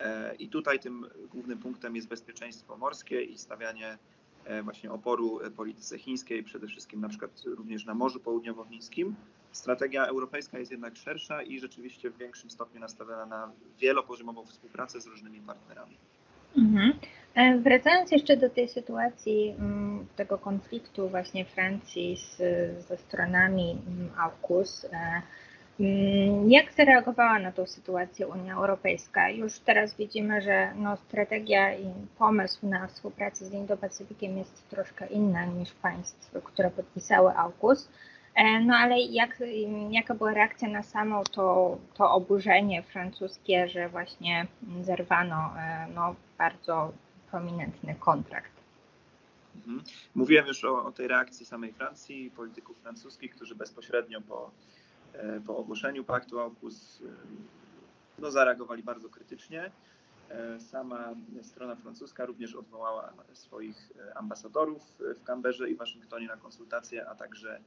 E, 0.00 0.34
I 0.34 0.48
tutaj 0.48 0.80
tym 0.80 1.06
głównym 1.30 1.58
punktem 1.58 1.96
jest 1.96 2.08
bezpieczeństwo 2.08 2.76
morskie 2.76 3.22
i 3.22 3.38
stawianie 3.38 3.98
e, 4.44 4.62
właśnie 4.62 4.92
oporu 4.92 5.40
polityce 5.56 5.98
chińskiej, 5.98 6.42
przede 6.42 6.66
wszystkim 6.66 7.00
na 7.00 7.08
przykład 7.08 7.42
również 7.44 7.84
na 7.84 7.94
Morzu 7.94 8.20
Południowochińskim. 8.20 9.14
Strategia 9.52 10.06
europejska 10.06 10.58
jest 10.58 10.70
jednak 10.70 10.96
szersza 10.96 11.42
i 11.42 11.60
rzeczywiście 11.60 12.10
w 12.10 12.18
większym 12.18 12.50
stopniu 12.50 12.80
nastawiona 12.80 13.26
na 13.26 13.52
wielopoziomową 13.78 14.44
współpracę 14.44 15.00
z 15.00 15.06
różnymi 15.06 15.40
partnerami. 15.40 15.96
Mhm. 16.58 16.92
E, 17.34 17.58
wracając 17.58 18.10
jeszcze 18.10 18.36
do 18.36 18.50
tej 18.50 18.68
sytuacji, 18.68 19.54
mm, 19.58 20.06
tego 20.16 20.38
konfliktu 20.38 21.08
właśnie 21.08 21.44
Francji 21.44 22.16
z, 22.16 22.36
ze 22.88 22.96
stronami 22.96 23.70
mm, 23.70 24.10
AUKUS, 24.18 24.86
jak 26.48 26.72
zareagowała 26.72 27.38
na 27.38 27.52
tą 27.52 27.66
sytuację 27.66 28.26
Unia 28.26 28.54
Europejska? 28.54 29.30
Już 29.30 29.58
teraz 29.58 29.96
widzimy, 29.96 30.42
że 30.42 30.72
no, 30.76 30.96
strategia 30.96 31.74
i 31.74 31.86
pomysł 32.18 32.66
na 32.66 32.86
współpracę 32.86 33.44
z 33.44 33.52
Indo-Pacyfikiem 33.52 34.36
jest 34.38 34.68
troszkę 34.68 35.06
inna 35.06 35.44
niż 35.44 35.72
państw, 35.72 36.42
które 36.44 36.70
podpisały 36.70 37.36
AUKUS. 37.36 37.88
E, 38.34 38.60
no 38.60 38.74
ale 38.74 39.00
jak, 39.00 39.42
jaka 39.90 40.14
była 40.14 40.34
reakcja 40.34 40.68
na 40.68 40.82
samo 40.82 41.24
to, 41.24 41.78
to 41.94 42.10
oburzenie 42.10 42.82
francuskie, 42.82 43.68
że 43.68 43.88
właśnie 43.88 44.46
zerwano 44.82 45.50
e, 45.58 45.86
no, 45.94 46.14
bardzo 46.38 46.92
prominentny 47.30 47.94
kontrakt? 47.94 48.52
Mhm. 49.56 49.82
Mówiłem 50.14 50.46
już 50.46 50.64
o, 50.64 50.84
o 50.84 50.92
tej 50.92 51.08
reakcji 51.08 51.46
samej 51.46 51.72
Francji, 51.72 52.30
polityków 52.36 52.78
francuskich, 52.78 53.34
którzy 53.34 53.54
bezpośrednio 53.54 54.20
po 54.20 54.50
po 55.46 55.56
ogłoszeniu 55.56 56.04
paktu 56.04 56.40
AUKUS 56.40 57.02
e, 57.02 57.08
no, 58.18 58.30
zareagowali 58.30 58.82
bardzo 58.82 59.08
krytycznie. 59.08 59.70
E, 60.30 60.60
sama 60.60 61.14
strona 61.42 61.76
francuska 61.76 62.26
również 62.26 62.54
odwołała 62.54 63.12
swoich 63.32 63.92
ambasadorów 64.14 64.82
w 65.20 65.24
Kamberze 65.24 65.70
i 65.70 65.76
Waszyngtonie 65.76 66.26
na 66.26 66.36
konsultacje, 66.36 67.08
a 67.08 67.14
także 67.14 67.60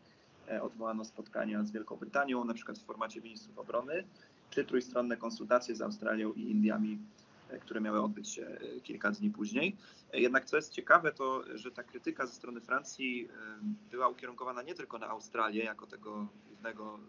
odwołano 0.61 1.05
spotkania 1.05 1.63
z 1.63 1.71
Wielką 1.71 1.95
Brytanią, 1.95 2.45
na 2.45 2.53
przykład 2.53 2.79
w 2.79 2.85
formacie 2.85 3.21
ministrów 3.21 3.59
obrony, 3.59 4.03
czy 4.49 4.65
trójstronne 4.65 5.17
konsultacje 5.17 5.75
z 5.75 5.81
Australią 5.81 6.33
i 6.33 6.51
Indiami, 6.51 6.99
które 7.61 7.81
miały 7.81 8.01
odbyć 8.01 8.29
się 8.29 8.57
kilka 8.83 9.11
dni 9.11 9.29
później. 9.29 9.75
Jednak 10.13 10.45
co 10.45 10.55
jest 10.55 10.71
ciekawe, 10.71 11.11
to 11.11 11.43
że 11.57 11.71
ta 11.71 11.83
krytyka 11.83 12.25
ze 12.25 12.33
strony 12.33 12.61
Francji 12.61 13.27
była 13.91 14.07
ukierunkowana 14.07 14.61
nie 14.61 14.75
tylko 14.75 14.99
na 14.99 15.07
Australię 15.07 15.63
jako 15.63 15.87
tego 15.87 16.27
głównego 16.65 16.99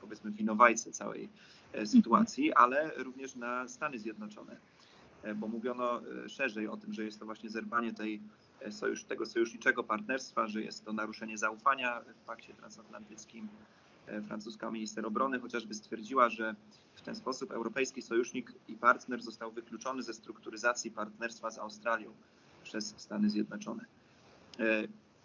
powiedzmy 0.00 0.30
winowajcę 0.30 0.92
całej 0.92 1.24
e, 1.24 1.28
mhm. 1.66 1.86
sytuacji, 1.86 2.52
ale 2.52 2.90
również 2.96 3.36
na 3.36 3.68
Stany 3.68 3.98
Zjednoczone, 3.98 4.56
e, 5.22 5.34
bo 5.34 5.48
mówiono 5.48 6.00
e, 6.24 6.28
szerzej 6.28 6.68
o 6.68 6.76
tym, 6.76 6.92
że 6.92 7.04
jest 7.04 7.18
to 7.18 7.24
właśnie 7.24 7.50
zerwanie 7.50 7.92
tej 7.92 8.20
sojusz, 8.70 9.04
tego 9.04 9.26
sojuszniczego 9.26 9.84
partnerstwa, 9.84 10.46
że 10.46 10.62
jest 10.62 10.84
to 10.84 10.92
naruszenie 10.92 11.38
zaufania 11.38 12.00
w 12.00 12.26
pakcie 12.26 12.54
transatlantyckim. 12.54 13.48
Francuska 14.26 14.70
minister 14.70 15.06
obrony 15.06 15.40
chociażby 15.40 15.74
stwierdziła, 15.74 16.28
że 16.28 16.54
w 16.94 17.02
ten 17.02 17.14
sposób 17.14 17.50
europejski 17.50 18.02
sojusznik 18.02 18.52
i 18.68 18.74
partner 18.74 19.22
został 19.22 19.52
wykluczony 19.52 20.02
ze 20.02 20.14
strukturyzacji 20.14 20.90
partnerstwa 20.90 21.50
z 21.50 21.58
Australią 21.58 22.10
przez 22.62 22.94
Stany 22.96 23.30
Zjednoczone. 23.30 23.84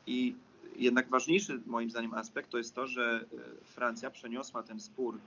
I 0.07 0.35
jednak 0.75 1.09
ważniejszy 1.09 1.61
moim 1.65 1.89
zdaniem 1.89 2.13
aspekt 2.13 2.49
to 2.49 2.57
jest 2.57 2.75
to, 2.75 2.87
że 2.87 3.25
e, 3.61 3.65
Francja 3.65 4.11
przeniosła 4.11 4.63
ten 4.63 4.79
spór 4.79 5.19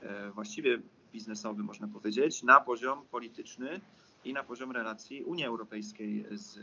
e, 0.00 0.30
właściwie 0.30 0.78
biznesowy, 1.12 1.62
można 1.62 1.88
powiedzieć, 1.88 2.42
na 2.42 2.60
poziom 2.60 3.04
polityczny 3.10 3.80
i 4.24 4.32
na 4.32 4.42
poziom 4.42 4.70
relacji 4.70 5.24
Unii 5.24 5.44
Europejskiej 5.44 6.24
z, 6.30 6.58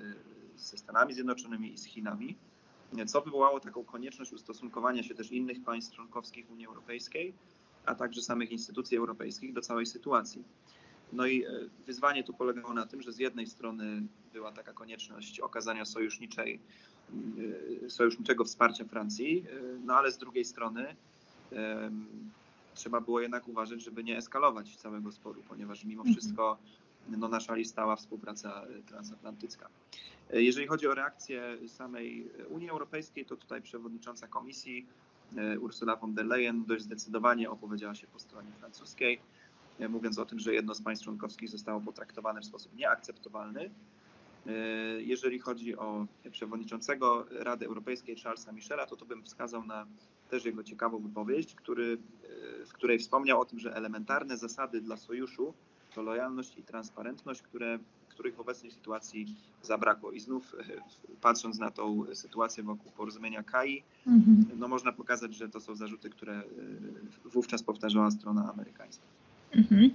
ze 0.56 0.78
Stanami 0.78 1.14
Zjednoczonymi 1.14 1.74
i 1.74 1.78
z 1.78 1.86
Chinami, 1.86 2.36
co 3.08 3.22
wywołało 3.22 3.60
taką 3.60 3.84
konieczność 3.84 4.34
ustosunkowania 4.34 5.04
się 5.04 5.16
też 5.16 5.32
innych 5.32 5.64
państw 5.64 5.96
członkowskich 5.96 6.52
Unii 6.52 6.66
Europejskiej, 6.66 7.34
a 7.86 7.96
także 7.96 8.22
samych 8.22 8.52
instytucji 8.52 8.98
europejskich 8.98 9.54
do 9.54 9.62
całej 9.62 9.86
sytuacji. 9.86 10.44
No 11.14 11.26
i 11.26 11.46
e, 11.46 11.50
wyzwanie 11.86 12.24
tu 12.24 12.34
polegało 12.34 12.74
na 12.74 12.86
tym, 12.86 13.02
że 13.02 13.12
z 13.12 13.20
jednej 13.20 13.48
strony 13.48 14.02
była 14.34 14.52
taka 14.52 14.74
konieczność 14.74 15.40
okazania 15.40 15.86
sojuszniczej 15.86 16.60
E, 17.86 17.90
sojuszniczego 17.90 18.46
wsparcia 18.46 18.86
Francji, 18.86 19.46
e, 19.50 19.80
no 19.86 19.96
ale 19.96 20.12
z 20.12 20.18
drugiej 20.18 20.46
strony 20.46 20.96
trzeba 22.76 23.02
było 23.02 23.22
jednak 23.22 23.48
uważać, 23.48 23.84
żeby 23.84 24.04
nie 24.04 24.18
eskalować 24.18 24.76
całego 24.76 25.12
sporu, 25.12 25.42
ponieważ 25.50 25.84
mimo 25.84 26.02
mhm. 26.02 26.16
wszystko 26.16 26.58
no, 27.10 27.28
na 27.28 27.40
szali 27.40 27.66
stała 27.66 27.96
współpraca 27.96 28.66
transatlantycka. 28.88 29.70
Jeżeli 30.34 30.68
chodzi 30.68 30.88
o 30.88 30.94
reakcję 30.94 31.58
samej 31.68 32.30
Unii 32.50 32.70
Europejskiej, 32.70 33.26
to 33.26 33.36
tutaj 33.36 33.62
przewodnicząca 33.62 34.28
komisji 34.28 34.86
Ursula 35.60 35.96
von 35.96 36.14
der 36.14 36.26
Leyen 36.26 36.66
dość 36.66 36.84
zdecydowanie 36.84 37.50
opowiedziała 37.50 37.96
się 37.96 38.08
po 38.08 38.20
stronie 38.20 38.52
francuskiej, 38.60 39.20
mówiąc 39.90 40.20
o 40.20 40.26
tym, 40.26 40.40
że 40.40 40.54
jedno 40.54 40.76
z 40.76 40.82
państw 40.82 41.06
członkowskich 41.06 41.50
zostało 41.50 41.82
potraktowane 41.82 42.42
w 42.42 42.46
sposób 42.46 42.76
nieakceptowalny 42.76 43.70
E, 44.48 44.52
jeżeli 45.02 45.40
chodzi 45.40 45.78
o 45.78 46.06
przewodniczącego 46.32 47.26
Rady 47.32 47.66
Europejskiej 47.66 48.16
Charlesa 48.16 48.52
Michela, 48.52 48.86
to 48.86 48.96
to 48.96 49.06
bym 49.06 49.24
wskazał 49.24 49.66
na 49.66 49.86
też 50.30 50.46
jego 50.46 50.64
ciekawą 50.64 51.00
wypowiedź, 51.00 51.56
który, 51.56 51.98
e, 52.62 52.66
w 52.66 52.74
której 52.74 53.00
wspomniał 53.00 53.42
o 53.42 53.46
tym, 53.46 53.60
że 53.60 53.76
elementarne 53.76 54.38
zasady 54.38 54.82
dla 54.82 54.98
sojuszu 54.98 55.54
to 55.96 56.02
lojalność 56.02 56.58
i 56.58 56.64
transparentność, 56.64 57.42
które, 57.42 57.80
których 58.10 58.36
w 58.36 58.40
obecnej 58.40 58.72
sytuacji 58.72 59.36
zabrakło. 59.62 60.12
I 60.12 60.20
znów 60.20 60.56
e, 60.56 60.64
patrząc 61.22 61.60
na 61.60 61.72
tą 61.72 62.04
sytuację 62.14 62.64
wokół 62.64 62.92
porozumienia 62.92 63.44
KAI, 63.44 63.84
mhm. 64.08 64.46
no 64.60 64.68
można 64.68 64.92
pokazać, 64.92 65.36
że 65.36 65.50
to 65.50 65.60
są 65.60 65.76
zarzuty, 65.76 66.10
które 66.10 66.44
wówczas 67.26 67.64
powtarzała 67.64 68.12
strona 68.12 68.54
amerykańska. 68.54 69.19
Mhm. 69.56 69.92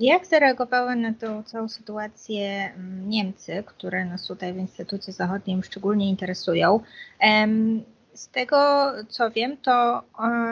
Jak 0.00 0.26
zareagowały 0.26 0.96
na 0.96 1.14
tą 1.14 1.42
całą 1.42 1.68
sytuację 1.68 2.72
Niemcy, 3.06 3.62
które 3.66 4.04
nas 4.04 4.26
tutaj 4.26 4.52
w 4.52 4.56
Instytucie 4.56 5.12
Zachodnim 5.12 5.62
szczególnie 5.62 6.08
interesują? 6.10 6.80
Z 8.14 8.28
tego 8.28 8.86
co 9.08 9.30
wiem, 9.30 9.56
to 9.56 10.02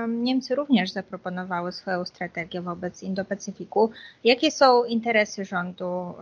Niemcy 0.09 0.55
również 0.55 0.91
zaproponowały 0.91 1.73
swoją 1.73 2.05
strategię 2.05 2.61
wobec 2.61 3.03
Indo-Pacyfiku. 3.03 3.91
Jakie 4.25 4.51
są 4.51 4.85
interesy 4.85 5.45
rządu 5.45 6.15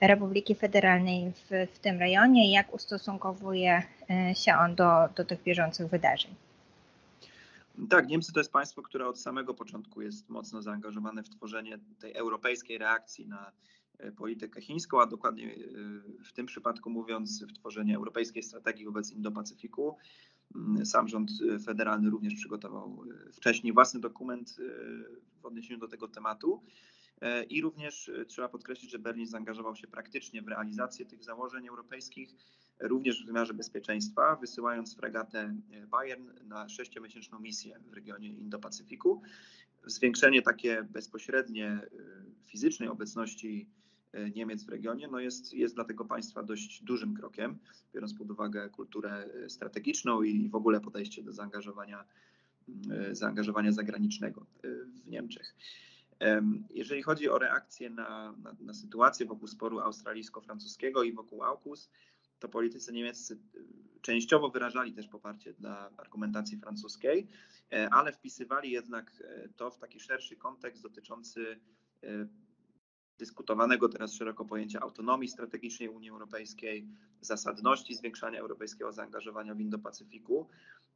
Republiki 0.00 0.54
Federalnej 0.54 1.32
w, 1.32 1.74
w 1.74 1.78
tym 1.78 1.98
rejonie 1.98 2.48
i 2.48 2.52
jak 2.52 2.74
ustosunkowuje 2.74 3.82
e, 4.10 4.34
się 4.34 4.54
on 4.54 4.74
do, 4.74 5.08
do 5.16 5.24
tych 5.24 5.42
bieżących 5.42 5.86
wydarzeń? 5.86 6.34
Tak, 7.90 8.08
Niemcy 8.08 8.32
to 8.32 8.40
jest 8.40 8.52
państwo, 8.52 8.82
które 8.82 9.06
od 9.06 9.20
samego 9.20 9.54
początku 9.54 10.02
jest 10.02 10.28
mocno 10.28 10.62
zaangażowane 10.62 11.22
w 11.22 11.28
tworzenie 11.28 11.78
tej 12.00 12.14
europejskiej 12.14 12.78
reakcji 12.78 13.26
na 13.26 13.52
e, 13.98 14.12
politykę 14.12 14.60
chińską, 14.60 15.00
a 15.00 15.06
dokładnie 15.06 15.54
e, 15.54 15.58
w 16.24 16.32
tym 16.32 16.46
przypadku 16.46 16.90
mówiąc 16.90 17.44
w 17.44 17.52
tworzenie 17.52 17.96
europejskiej 17.96 18.42
strategii 18.42 18.84
wobec 18.84 19.12
Indo-Pacyfiku. 19.12 19.96
Mm, 20.54 20.86
sam 20.86 21.08
rząd 21.08 21.30
federalny 21.64 22.10
również 22.10 22.34
przygotował 22.34 23.04
wcześniej 23.32 23.72
własny 23.72 24.00
dokument 24.00 24.56
w 25.40 25.46
odniesieniu 25.46 25.80
do 25.80 25.88
tego 25.88 26.08
tematu. 26.08 26.62
E, 27.20 27.44
I 27.44 27.60
również 27.62 28.08
e, 28.08 28.24
trzeba 28.24 28.48
podkreślić, 28.48 28.90
że 28.90 28.98
Berlin 28.98 29.26
zaangażował 29.26 29.76
się 29.76 29.86
praktycznie 29.86 30.42
w 30.42 30.48
realizację 30.48 31.06
tych 31.06 31.24
założeń 31.24 31.68
europejskich, 31.68 32.34
również 32.80 33.22
w 33.22 33.26
wymiarze 33.26 33.54
bezpieczeństwa, 33.54 34.36
wysyłając 34.36 34.96
fregatę 34.96 35.54
e, 35.70 35.86
Bayern 35.86 36.30
na 36.44 36.68
sześciomiesięczną 36.68 37.38
misję 37.40 37.80
w 37.90 37.92
regionie 37.92 38.28
Indo-Pacyfiku. 38.28 39.20
Zwiększenie 39.86 40.42
takie 40.42 40.82
bezpośrednie 40.82 41.80
fizycznej 42.46 42.88
obecności 42.88 43.68
Niemiec 44.34 44.64
w 44.64 44.68
regionie 44.68 45.08
no 45.08 45.20
jest, 45.20 45.54
jest 45.54 45.74
dla 45.74 45.84
tego 45.84 46.04
państwa 46.04 46.42
dość 46.42 46.82
dużym 46.82 47.14
krokiem, 47.14 47.58
biorąc 47.94 48.14
pod 48.14 48.30
uwagę 48.30 48.68
kulturę 48.68 49.28
strategiczną 49.48 50.22
i 50.22 50.48
w 50.48 50.54
ogóle 50.54 50.80
podejście 50.80 51.22
do 51.22 51.32
zaangażowania, 51.32 52.04
zaangażowania 53.12 53.72
zagranicznego 53.72 54.46
w 55.04 55.06
Niemczech. 55.06 55.54
Jeżeli 56.70 57.02
chodzi 57.02 57.28
o 57.28 57.38
reakcję 57.38 57.90
na, 57.90 58.34
na, 58.42 58.56
na 58.60 58.74
sytuację 58.74 59.26
wokół 59.26 59.48
sporu 59.48 59.80
australijsko-francuskiego 59.80 61.02
i 61.02 61.12
wokół 61.12 61.42
AUKUS, 61.42 61.90
to 62.38 62.48
politycy 62.48 62.92
niemieccy 62.92 63.34
e, 63.34 63.58
częściowo 64.02 64.50
wyrażali 64.50 64.92
też 64.92 65.08
poparcie 65.08 65.52
dla 65.52 65.90
argumentacji 65.96 66.58
francuskiej, 66.58 67.28
e, 67.72 67.88
ale 67.90 68.12
wpisywali 68.12 68.70
jednak 68.70 69.12
e, 69.24 69.48
to 69.56 69.70
w 69.70 69.78
taki 69.78 70.00
szerszy 70.00 70.36
kontekst 70.36 70.82
dotyczący 70.82 71.60
dyskutowanego 73.18 73.88
teraz 73.88 74.12
szeroko 74.12 74.44
pojęcia 74.44 74.80
autonomii 74.80 75.28
strategicznej 75.28 75.88
Unii 75.88 76.10
Europejskiej, 76.10 76.86
zasadności 77.20 77.94
zwiększania 77.94 78.40
europejskiego 78.40 78.92
zaangażowania 78.92 79.54
w 79.54 79.60
Indo-Pacyfiku 79.60 80.46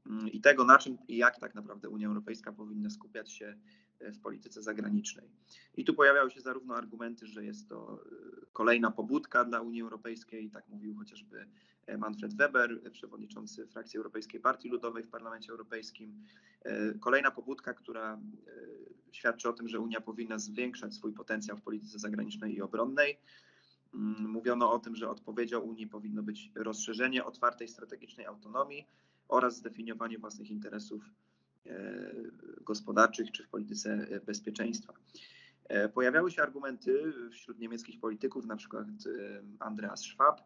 mm, 0.07 0.29
i 0.29 0.41
tego, 0.41 0.65
na 0.65 0.79
czym 0.79 0.99
i 1.09 1.17
jak 1.17 1.41
tak 1.41 1.55
naprawdę 1.55 1.89
Unia 1.89 2.09
Europejska 2.09 2.53
powinna 2.53 2.91
skupiać 2.91 3.33
się 3.33 3.57
w 4.01 4.19
polityce 4.19 4.63
zagranicznej. 4.63 5.31
I 5.77 5.85
tu 5.85 5.95
pojawiały 5.95 6.31
się 6.31 6.41
zarówno 6.41 6.77
argumenty, 6.77 7.27
że 7.27 7.45
jest 7.45 7.69
to 7.69 7.99
e, 8.07 8.42
kolejna 8.53 8.91
pobudka 8.91 9.45
dla 9.45 9.61
Unii 9.61 9.83
Europejskiej, 9.83 10.51
tak 10.51 10.69
mówił 10.69 10.97
chociażby 10.97 11.47
e, 11.87 11.99
Manfred 11.99 12.35
Weber, 12.35 12.93
przewodniczący 12.93 13.67
frakcji 13.67 13.97
Europejskiej 13.97 14.41
Partii 14.41 14.69
Ludowej 14.69 15.03
w 15.05 15.09
Parlamencie 15.09 15.53
Europejskim. 15.53 16.25
E, 16.63 16.95
kolejna 16.95 17.31
pobudka, 17.31 17.75
która 17.75 18.19
świadczy 19.13 19.49
o 19.49 19.53
tym, 19.53 19.69
że 19.69 19.81
Unia 19.81 20.01
powinna 20.01 20.39
zwiększać 20.39 20.95
swój 20.95 21.13
potencjał 21.13 21.57
w 21.57 21.63
polityce 21.63 21.99
zagranicznej 21.99 22.55
i 22.55 22.63
obronnej. 22.63 23.19
Mm, 23.95 24.31
mówiono 24.31 24.73
o 24.73 24.79
tym, 24.79 24.97
że 24.97 25.11
odpowiedzią 25.11 25.61
Unii 25.61 25.87
powinno 25.87 26.23
być 26.23 26.51
rozszerzenie 26.55 27.25
otwartej 27.25 27.69
strategicznej 27.69 28.27
autonomii 28.27 28.87
oraz 29.29 29.57
zdefiniowanie 29.57 30.19
własnych 30.19 30.51
interesów 30.51 31.03
E, 31.67 32.13
gospodarczych 32.61 33.33
czy 33.33 33.45
w 33.45 33.49
polityce 33.49 34.07
bezpieczeństwa. 34.27 34.93
E, 35.73 35.89
pojawiały 35.89 36.31
się 36.31 36.43
argumenty 36.43 37.13
wśród 37.31 37.59
niemieckich 37.59 38.01
polityków, 38.01 38.47
na 38.47 38.57
przykład 38.57 38.87
e, 38.87 39.43
Andreas 39.59 40.01
Schwab, 40.01 40.41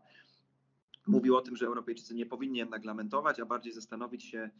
mówił 1.07 1.37
o 1.37 1.41
tym, 1.41 1.57
że 1.57 1.67
Europejczycy 1.67 2.15
nie 2.15 2.27
powinni 2.27 2.59
jednak 2.59 2.85
lamentować, 2.85 3.41
a 3.41 3.47
bardziej 3.47 3.73
zastanowić 3.73 4.25
się, 4.25 4.51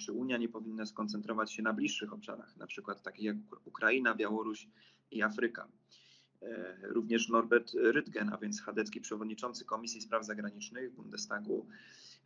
czy 0.00 0.12
Unia 0.12 0.36
nie 0.36 0.48
powinna 0.48 0.86
skoncentrować 0.86 1.52
się 1.52 1.62
na 1.62 1.72
bliższych 1.72 2.12
obszarach, 2.12 2.56
na 2.56 2.66
przykład 2.66 3.02
takich 3.02 3.24
jak 3.24 3.36
Ukraina, 3.64 4.14
Białoruś 4.14 4.68
i 5.10 5.22
Afryka. 5.22 5.68
Również 6.82 7.28
Norbert 7.28 7.72
Rüttgen, 7.74 8.32
a 8.32 8.36
więc 8.36 8.62
chadecki 8.62 9.00
przewodniczący 9.00 9.64
Komisji 9.64 10.00
Spraw 10.00 10.26
Zagranicznych 10.26 10.92
Bundestagu, 10.92 11.66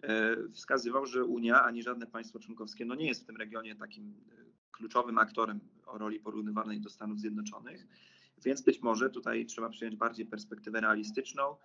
E, 0.02 0.36
wskazywał, 0.52 1.06
że 1.06 1.24
Unia 1.24 1.62
ani 1.62 1.82
żadne 1.82 2.06
państwo 2.06 2.38
członkowskie 2.38 2.84
no 2.84 2.94
nie 2.94 3.06
jest 3.06 3.22
w 3.22 3.26
tym 3.26 3.36
regionie 3.36 3.76
takim 3.76 4.14
e, 4.32 4.45
kluczowym 4.76 5.18
aktorem 5.18 5.60
o 5.86 5.98
roli 5.98 6.20
porównywanej 6.20 6.80
do 6.80 6.90
Stanów 6.90 7.20
Zjednoczonych, 7.20 7.86
więc 8.44 8.62
być 8.62 8.82
może 8.82 9.10
tutaj 9.10 9.46
trzeba 9.46 9.68
przyjąć 9.68 9.96
bardziej 9.96 10.26
perspektywę 10.26 10.80
realistyczną 10.80 11.56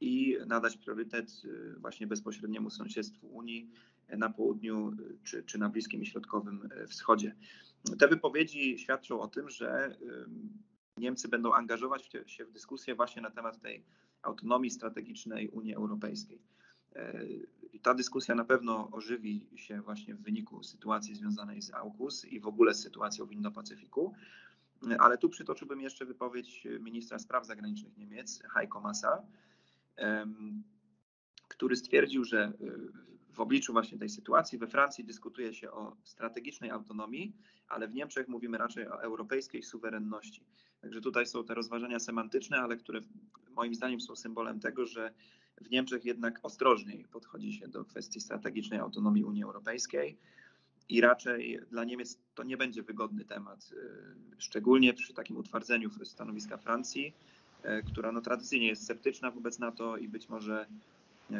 i 0.00 0.36
nadać 0.46 0.76
priorytet 0.76 1.42
e, 1.44 1.80
właśnie 1.80 2.06
bezpośredniemu 2.06 2.70
sąsiedztwu 2.70 3.26
Unii 3.26 3.70
na 4.08 4.30
południu 4.30 4.96
czy, 5.24 5.42
czy 5.42 5.58
na 5.58 5.68
Bliskim 5.68 6.02
i 6.02 6.06
Środkowym 6.06 6.68
Wschodzie. 6.88 7.36
Te 7.98 8.08
wypowiedzi 8.08 8.78
świadczą 8.78 9.20
o 9.20 9.28
tym, 9.28 9.50
że 9.50 9.96
Niemcy 10.96 11.28
będą 11.28 11.52
angażować 11.52 12.10
się 12.26 12.44
w 12.44 12.52
dyskusję 12.52 12.94
właśnie 12.94 13.22
na 13.22 13.30
temat 13.30 13.60
tej 13.60 13.84
autonomii 14.22 14.70
strategicznej 14.70 15.48
Unii 15.48 15.74
Europejskiej. 15.74 16.42
Ta 17.80 17.94
dyskusja 17.94 18.34
na 18.34 18.44
pewno 18.44 18.90
ożywi 18.90 19.48
się 19.56 19.82
właśnie 19.82 20.14
w 20.14 20.22
wyniku 20.22 20.62
sytuacji 20.62 21.14
związanej 21.14 21.62
z 21.62 21.74
AUKUS 21.74 22.24
i 22.24 22.40
w 22.40 22.46
ogóle 22.46 22.74
z 22.74 22.82
sytuacją 22.82 23.26
w 23.26 23.32
Indo-Pacyfiku. 23.32 24.12
Ale 24.98 25.18
tu 25.18 25.28
przytoczyłbym 25.28 25.80
jeszcze 25.80 26.06
wypowiedź 26.06 26.64
ministra 26.80 27.18
spraw 27.18 27.46
zagranicznych 27.46 27.96
Niemiec, 27.96 28.42
Heiko 28.50 28.80
Massa, 28.80 29.22
który 31.48 31.76
stwierdził, 31.76 32.24
że 32.24 32.52
w 33.32 33.40
obliczu 33.40 33.72
właśnie 33.72 33.98
tej 33.98 34.08
sytuacji 34.08 34.58
we 34.58 34.66
Francji 34.66 35.04
dyskutuje 35.04 35.54
się 35.54 35.70
o 35.70 35.96
strategicznej 36.04 36.70
autonomii, 36.70 37.36
ale 37.68 37.88
w 37.88 37.94
Niemczech 37.94 38.28
mówimy 38.28 38.58
raczej 38.58 38.88
o 38.88 39.02
europejskiej 39.02 39.62
suwerenności. 39.62 40.46
Także 40.80 41.00
tutaj 41.00 41.26
są 41.26 41.44
te 41.44 41.54
rozważania 41.54 41.98
semantyczne, 41.98 42.60
ale 42.60 42.76
które 42.76 43.00
moim 43.50 43.74
zdaniem 43.74 44.00
są 44.00 44.16
symbolem 44.16 44.60
tego, 44.60 44.86
że 44.86 45.14
w 45.62 45.70
Niemczech 45.70 46.04
jednak 46.04 46.40
ostrożniej 46.42 47.04
podchodzi 47.12 47.52
się 47.52 47.68
do 47.68 47.84
kwestii 47.84 48.20
strategicznej 48.20 48.80
autonomii 48.80 49.24
Unii 49.24 49.44
Europejskiej 49.44 50.16
i 50.88 51.00
raczej 51.00 51.60
dla 51.70 51.84
Niemiec 51.84 52.18
to 52.34 52.42
nie 52.42 52.56
będzie 52.56 52.82
wygodny 52.82 53.24
temat, 53.24 53.72
y, 53.72 53.76
szczególnie 54.38 54.94
przy 54.94 55.14
takim 55.14 55.36
utwardzeniu 55.36 55.90
stanowiska 56.04 56.56
Francji, 56.56 57.14
y, 57.64 57.82
która 57.86 58.12
no, 58.12 58.20
tradycyjnie 58.20 58.66
jest 58.66 58.82
sceptyczna 58.82 59.30
wobec 59.30 59.58
NATO 59.58 59.96
i 59.96 60.08
być 60.08 60.28
może 60.28 60.66
y, 61.30 61.34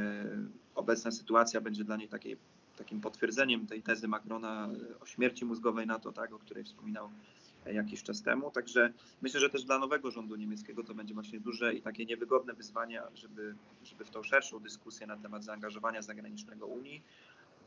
obecna 0.75 1.11
sytuacja 1.11 1.61
będzie 1.61 1.85
dla 1.85 1.97
niej 1.97 2.09
takiej, 2.09 2.37
takim 2.77 3.01
potwierdzeniem 3.01 3.67
tej 3.67 3.83
tezy 3.83 4.09
Macrona 4.09 4.69
o 5.01 5.07
śmierci 5.07 5.45
mózgowej 5.45 5.87
NATO, 5.87 6.13
tak, 6.13 6.33
o 6.33 6.39
której 6.39 6.65
wspominał 6.65 7.11
jakiś 7.67 8.03
czas 8.03 8.23
temu. 8.23 8.51
Także 8.51 8.93
myślę, 9.23 9.41
że 9.41 9.51
też 9.51 9.65
dla 9.65 9.79
nowego 9.79 10.11
rządu 10.11 10.37
niemieckiego 10.37 10.85
to 10.85 10.95
będzie 10.95 11.15
właśnie 11.15 11.41
duże 11.41 11.75
i 11.75 11.83
takie 11.83 12.05
niewygodne 12.05 12.55
wyzwanie, 12.55 13.03
żeby, 13.15 13.55
żeby 13.85 14.05
w 14.05 14.11
tą 14.11 14.23
szerszą 14.23 14.61
dyskusję 14.61 15.07
na 15.07 15.17
temat 15.17 15.45
zaangażowania 15.45 16.03
zagranicznego 16.03 16.67
Unii 16.67 17.03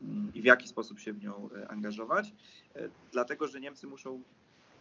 mm, 0.02 0.32
i 0.34 0.42
w 0.42 0.44
jaki 0.44 0.68
sposób 0.68 1.00
się 1.00 1.12
w 1.12 1.22
nią 1.22 1.48
e, 1.56 1.68
angażować. 1.68 2.32
E, 2.74 2.88
dlatego, 3.12 3.48
że 3.48 3.60
Niemcy 3.60 3.86
muszą 3.86 4.22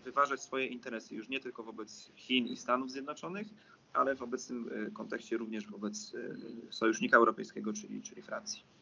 wyważać 0.04 0.42
swoje 0.42 0.66
interesy 0.68 1.16
już 1.16 1.30
nie 1.30 1.40
tylko 1.40 1.64
wobec 1.64 2.12
Chin 2.16 2.48
i 2.48 2.58
Stanów 2.58 2.92
Zjednoczonych, 2.92 3.48
ale 3.94 4.16
w 4.16 4.22
obecnym 4.22 4.70
e, 4.88 4.92
kontekście 4.92 5.38
również 5.38 5.68
wobec 5.68 6.14
sojusznika 6.70 7.18
europejskiego, 7.18 7.74
czyli, 7.74 8.02
czyli 8.02 8.22
Francji. 8.22 8.75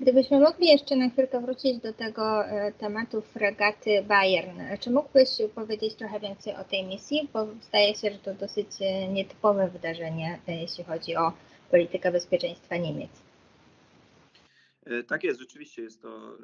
Gdybyśmy 0.00 0.40
mogli 0.40 0.68
jeszcze 0.68 0.96
na 0.96 1.10
chwilkę 1.10 1.40
wrócić 1.40 1.78
do 1.78 1.92
tego 1.92 2.46
e, 2.46 2.72
tematu 2.72 3.20
fregaty 3.20 4.02
Bayern, 4.02 4.60
czy 4.80 4.90
mógłbyś 4.90 5.28
powiedzieć 5.54 5.94
trochę 5.94 6.20
więcej 6.20 6.54
o 6.54 6.64
tej 6.64 6.84
misji? 6.84 7.28
Bo 7.32 7.46
zdaje 7.62 7.94
się, 7.94 8.10
że 8.10 8.18
to 8.18 8.34
dosyć 8.34 8.68
e, 8.80 9.08
nietypowe 9.08 9.68
wydarzenie, 9.68 10.38
e, 10.48 10.60
jeśli 10.60 10.84
chodzi 10.84 11.16
o 11.16 11.32
politykę 11.70 12.12
bezpieczeństwa 12.12 12.76
Niemiec. 12.76 13.10
Tak 15.08 15.24
jest, 15.24 15.40
rzeczywiście 15.40 15.82
jest 15.82 16.02
to, 16.02 16.38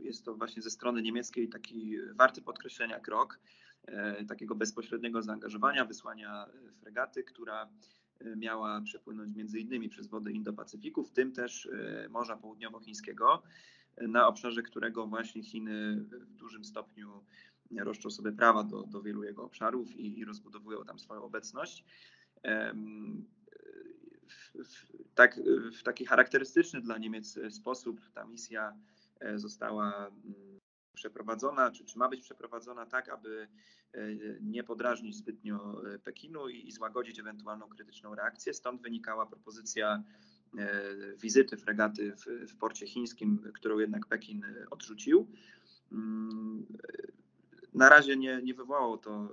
jest 0.00 0.24
to 0.24 0.34
właśnie 0.34 0.62
ze 0.62 0.70
strony 0.70 1.02
niemieckiej 1.02 1.48
taki 1.48 1.96
warty 2.14 2.42
podkreślenia 2.42 3.00
krok 3.00 3.38
takiego 4.28 4.54
bezpośredniego 4.54 5.22
zaangażowania, 5.22 5.84
wysłania 5.84 6.46
fregaty, 6.80 7.24
która 7.24 7.68
miała 8.36 8.80
przepłynąć 8.80 9.36
między 9.36 9.60
innymi 9.60 9.88
przez 9.88 10.06
wody 10.06 10.32
Indo-Pacyfiku, 10.32 11.04
w 11.04 11.12
tym 11.12 11.32
też 11.32 11.66
e, 11.66 12.08
Morza 12.08 12.36
Południowochińskiego, 12.36 13.42
na 14.00 14.28
obszarze 14.28 14.62
którego 14.62 15.06
właśnie 15.06 15.42
Chiny 15.42 15.96
w 16.10 16.34
dużym 16.34 16.64
stopniu 16.64 17.24
roszczą 17.76 18.10
sobie 18.10 18.32
prawa 18.32 18.64
do, 18.64 18.82
do 18.82 19.02
wielu 19.02 19.24
jego 19.24 19.44
obszarów 19.44 19.96
i, 19.96 20.18
i 20.18 20.24
rozbudowują 20.24 20.84
tam 20.84 20.98
swoją 20.98 21.22
obecność. 21.22 21.84
w, 24.64 24.86
tak, 25.14 25.40
w 25.72 25.82
taki 25.82 26.06
charakterystyczny 26.06 26.80
dla 26.80 26.98
Niemiec 26.98 27.38
sposób 27.50 28.00
ta 28.14 28.24
misja 28.24 28.72
została 29.34 30.06
mm, 30.06 30.55
przeprowadzona, 30.96 31.70
czy, 31.70 31.84
czy 31.84 31.98
ma 31.98 32.08
być 32.08 32.20
przeprowadzona 32.20 32.86
tak, 32.86 33.08
aby 33.08 33.48
nie 34.40 34.64
podrażnić 34.64 35.16
zbytnio 35.16 35.82
Pekinu 36.04 36.48
i, 36.48 36.68
i 36.68 36.72
złagodzić 36.72 37.18
ewentualną 37.18 37.68
krytyczną 37.68 38.14
reakcję. 38.14 38.54
Stąd 38.54 38.82
wynikała 38.82 39.26
propozycja 39.26 40.02
wizyty 41.22 41.56
fregaty 41.56 42.12
w, 42.12 42.50
w 42.50 42.56
porcie 42.56 42.86
chińskim, 42.86 43.52
którą 43.54 43.78
jednak 43.78 44.06
Pekin 44.06 44.44
odrzucił. 44.70 45.26
Mm, 45.92 46.66
na 47.74 47.88
razie 47.88 48.16
nie, 48.16 48.40
nie 48.42 48.54
wywołało 48.54 48.98
to 48.98 49.28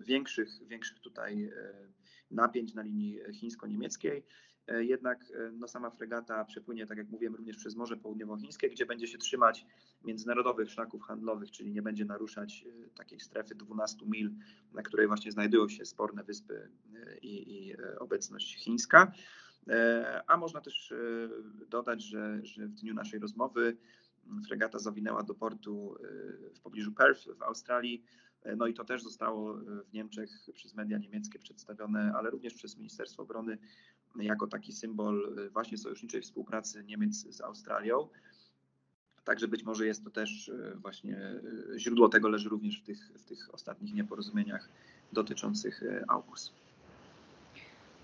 większych, 0.00 0.48
większych 0.66 1.00
tutaj 1.00 1.50
napięć 2.30 2.74
na 2.74 2.82
linii 2.82 3.18
chińsko-niemieckiej. 3.32 4.22
Y, 4.70 4.84
jednak 4.84 5.24
no, 5.52 5.68
sama 5.68 5.90
fregata 5.90 6.44
przepłynie, 6.44 6.86
tak 6.86 6.98
jak 6.98 7.08
mówiłem, 7.08 7.34
również 7.34 7.56
przez 7.56 7.76
Morze 7.76 7.96
Południowochińskie, 7.96 8.70
gdzie 8.70 8.86
będzie 8.86 9.06
się 9.06 9.18
trzymać 9.18 9.66
międzynarodowych 10.04 10.70
szlaków 10.70 11.02
handlowych, 11.02 11.50
czyli 11.50 11.72
nie 11.72 11.82
będzie 11.82 12.04
naruszać 12.04 12.64
takiej 12.96 13.20
strefy 13.20 13.54
12 13.54 14.06
mil, 14.06 14.30
na 14.72 14.82
której 14.82 15.06
właśnie 15.06 15.32
znajdują 15.32 15.68
się 15.68 15.84
sporne 15.84 16.24
wyspy 16.24 16.68
i, 17.22 17.52
i 17.56 17.76
obecność 17.98 18.56
chińska. 18.56 19.12
A 20.26 20.36
można 20.36 20.60
też 20.60 20.94
dodać, 21.68 22.02
że, 22.02 22.40
że 22.42 22.66
w 22.66 22.74
dniu 22.74 22.94
naszej 22.94 23.20
rozmowy 23.20 23.76
fregata 24.48 24.78
zawinęła 24.78 25.22
do 25.22 25.34
portu 25.34 25.96
w 26.54 26.60
pobliżu 26.60 26.92
Perth 26.92 27.28
w 27.38 27.42
Australii. 27.42 28.04
No 28.56 28.66
i 28.66 28.74
to 28.74 28.84
też 28.84 29.02
zostało 29.02 29.54
w 29.54 29.92
Niemczech 29.92 30.30
przez 30.54 30.74
media 30.74 30.98
niemieckie 30.98 31.38
przedstawione, 31.38 32.12
ale 32.16 32.30
również 32.30 32.54
przez 32.54 32.76
Ministerstwo 32.76 33.22
Obrony 33.22 33.58
jako 34.16 34.46
taki 34.46 34.72
symbol 34.72 35.36
właśnie 35.52 35.78
sojuszniczej 35.78 36.22
współpracy 36.22 36.84
Niemiec 36.84 37.14
z 37.14 37.40
Australią. 37.40 38.08
Także 39.24 39.48
być 39.48 39.64
może 39.64 39.86
jest 39.86 40.04
to 40.04 40.10
też 40.10 40.50
właśnie 40.76 41.18
źródło 41.76 42.08
tego 42.08 42.28
leży 42.28 42.48
również 42.48 42.80
w 42.80 42.82
tych, 42.82 43.12
w 43.18 43.24
tych 43.24 43.54
ostatnich 43.54 43.94
nieporozumieniach 43.94 44.68
dotyczących 45.12 45.82
AUKUS. 46.08 46.52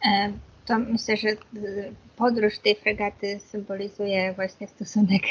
E, 0.06 0.32
to 0.66 0.78
myślę, 0.78 1.16
że 1.16 1.28
podróż 2.16 2.58
tej 2.58 2.74
fregaty 2.74 3.40
symbolizuje 3.40 4.34
właśnie 4.34 4.68
stosunek 4.68 5.22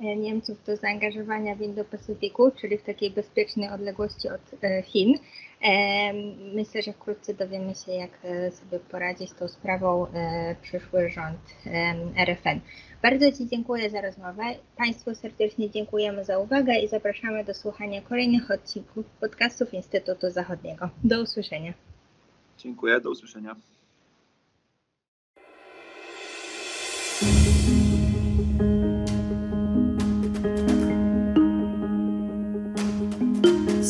Niemców 0.00 0.64
do 0.64 0.76
zaangażowania 0.76 1.54
w 1.54 1.60
Indo-Pacyfiku, 1.60 2.50
czyli 2.60 2.78
w 2.78 2.82
takiej 2.82 3.10
bezpiecznej 3.10 3.68
odległości 3.68 4.28
od 4.28 4.40
e, 4.64 4.82
Chin. 4.82 5.14
E, 5.62 6.12
myślę, 6.54 6.82
że 6.82 6.92
wkrótce 6.92 7.34
dowiemy 7.34 7.74
się, 7.74 7.92
jak 7.92 8.10
sobie 8.50 8.78
poradzić 8.78 9.30
z 9.30 9.34
tą 9.34 9.48
sprawą 9.48 10.06
przyszły 10.62 11.10
rząd 11.10 11.38
RFN. 12.16 12.60
Bardzo 13.02 13.32
Ci 13.32 13.46
dziękuję 13.46 13.90
za 13.90 14.00
rozmowę. 14.00 14.42
Państwu 14.76 15.14
serdecznie 15.14 15.70
dziękujemy 15.70 16.24
za 16.24 16.38
uwagę 16.38 16.78
i 16.78 16.88
zapraszamy 16.88 17.44
do 17.44 17.54
słuchania 17.54 18.02
kolejnych 18.02 18.50
odcinków 18.50 19.06
podcastów 19.20 19.74
Instytutu 19.74 20.30
Zachodniego. 20.30 20.88
Do 21.04 21.22
usłyszenia. 21.22 21.72
Dziękuję, 22.58 23.00
do 23.00 23.10
usłyszenia. 23.10 23.56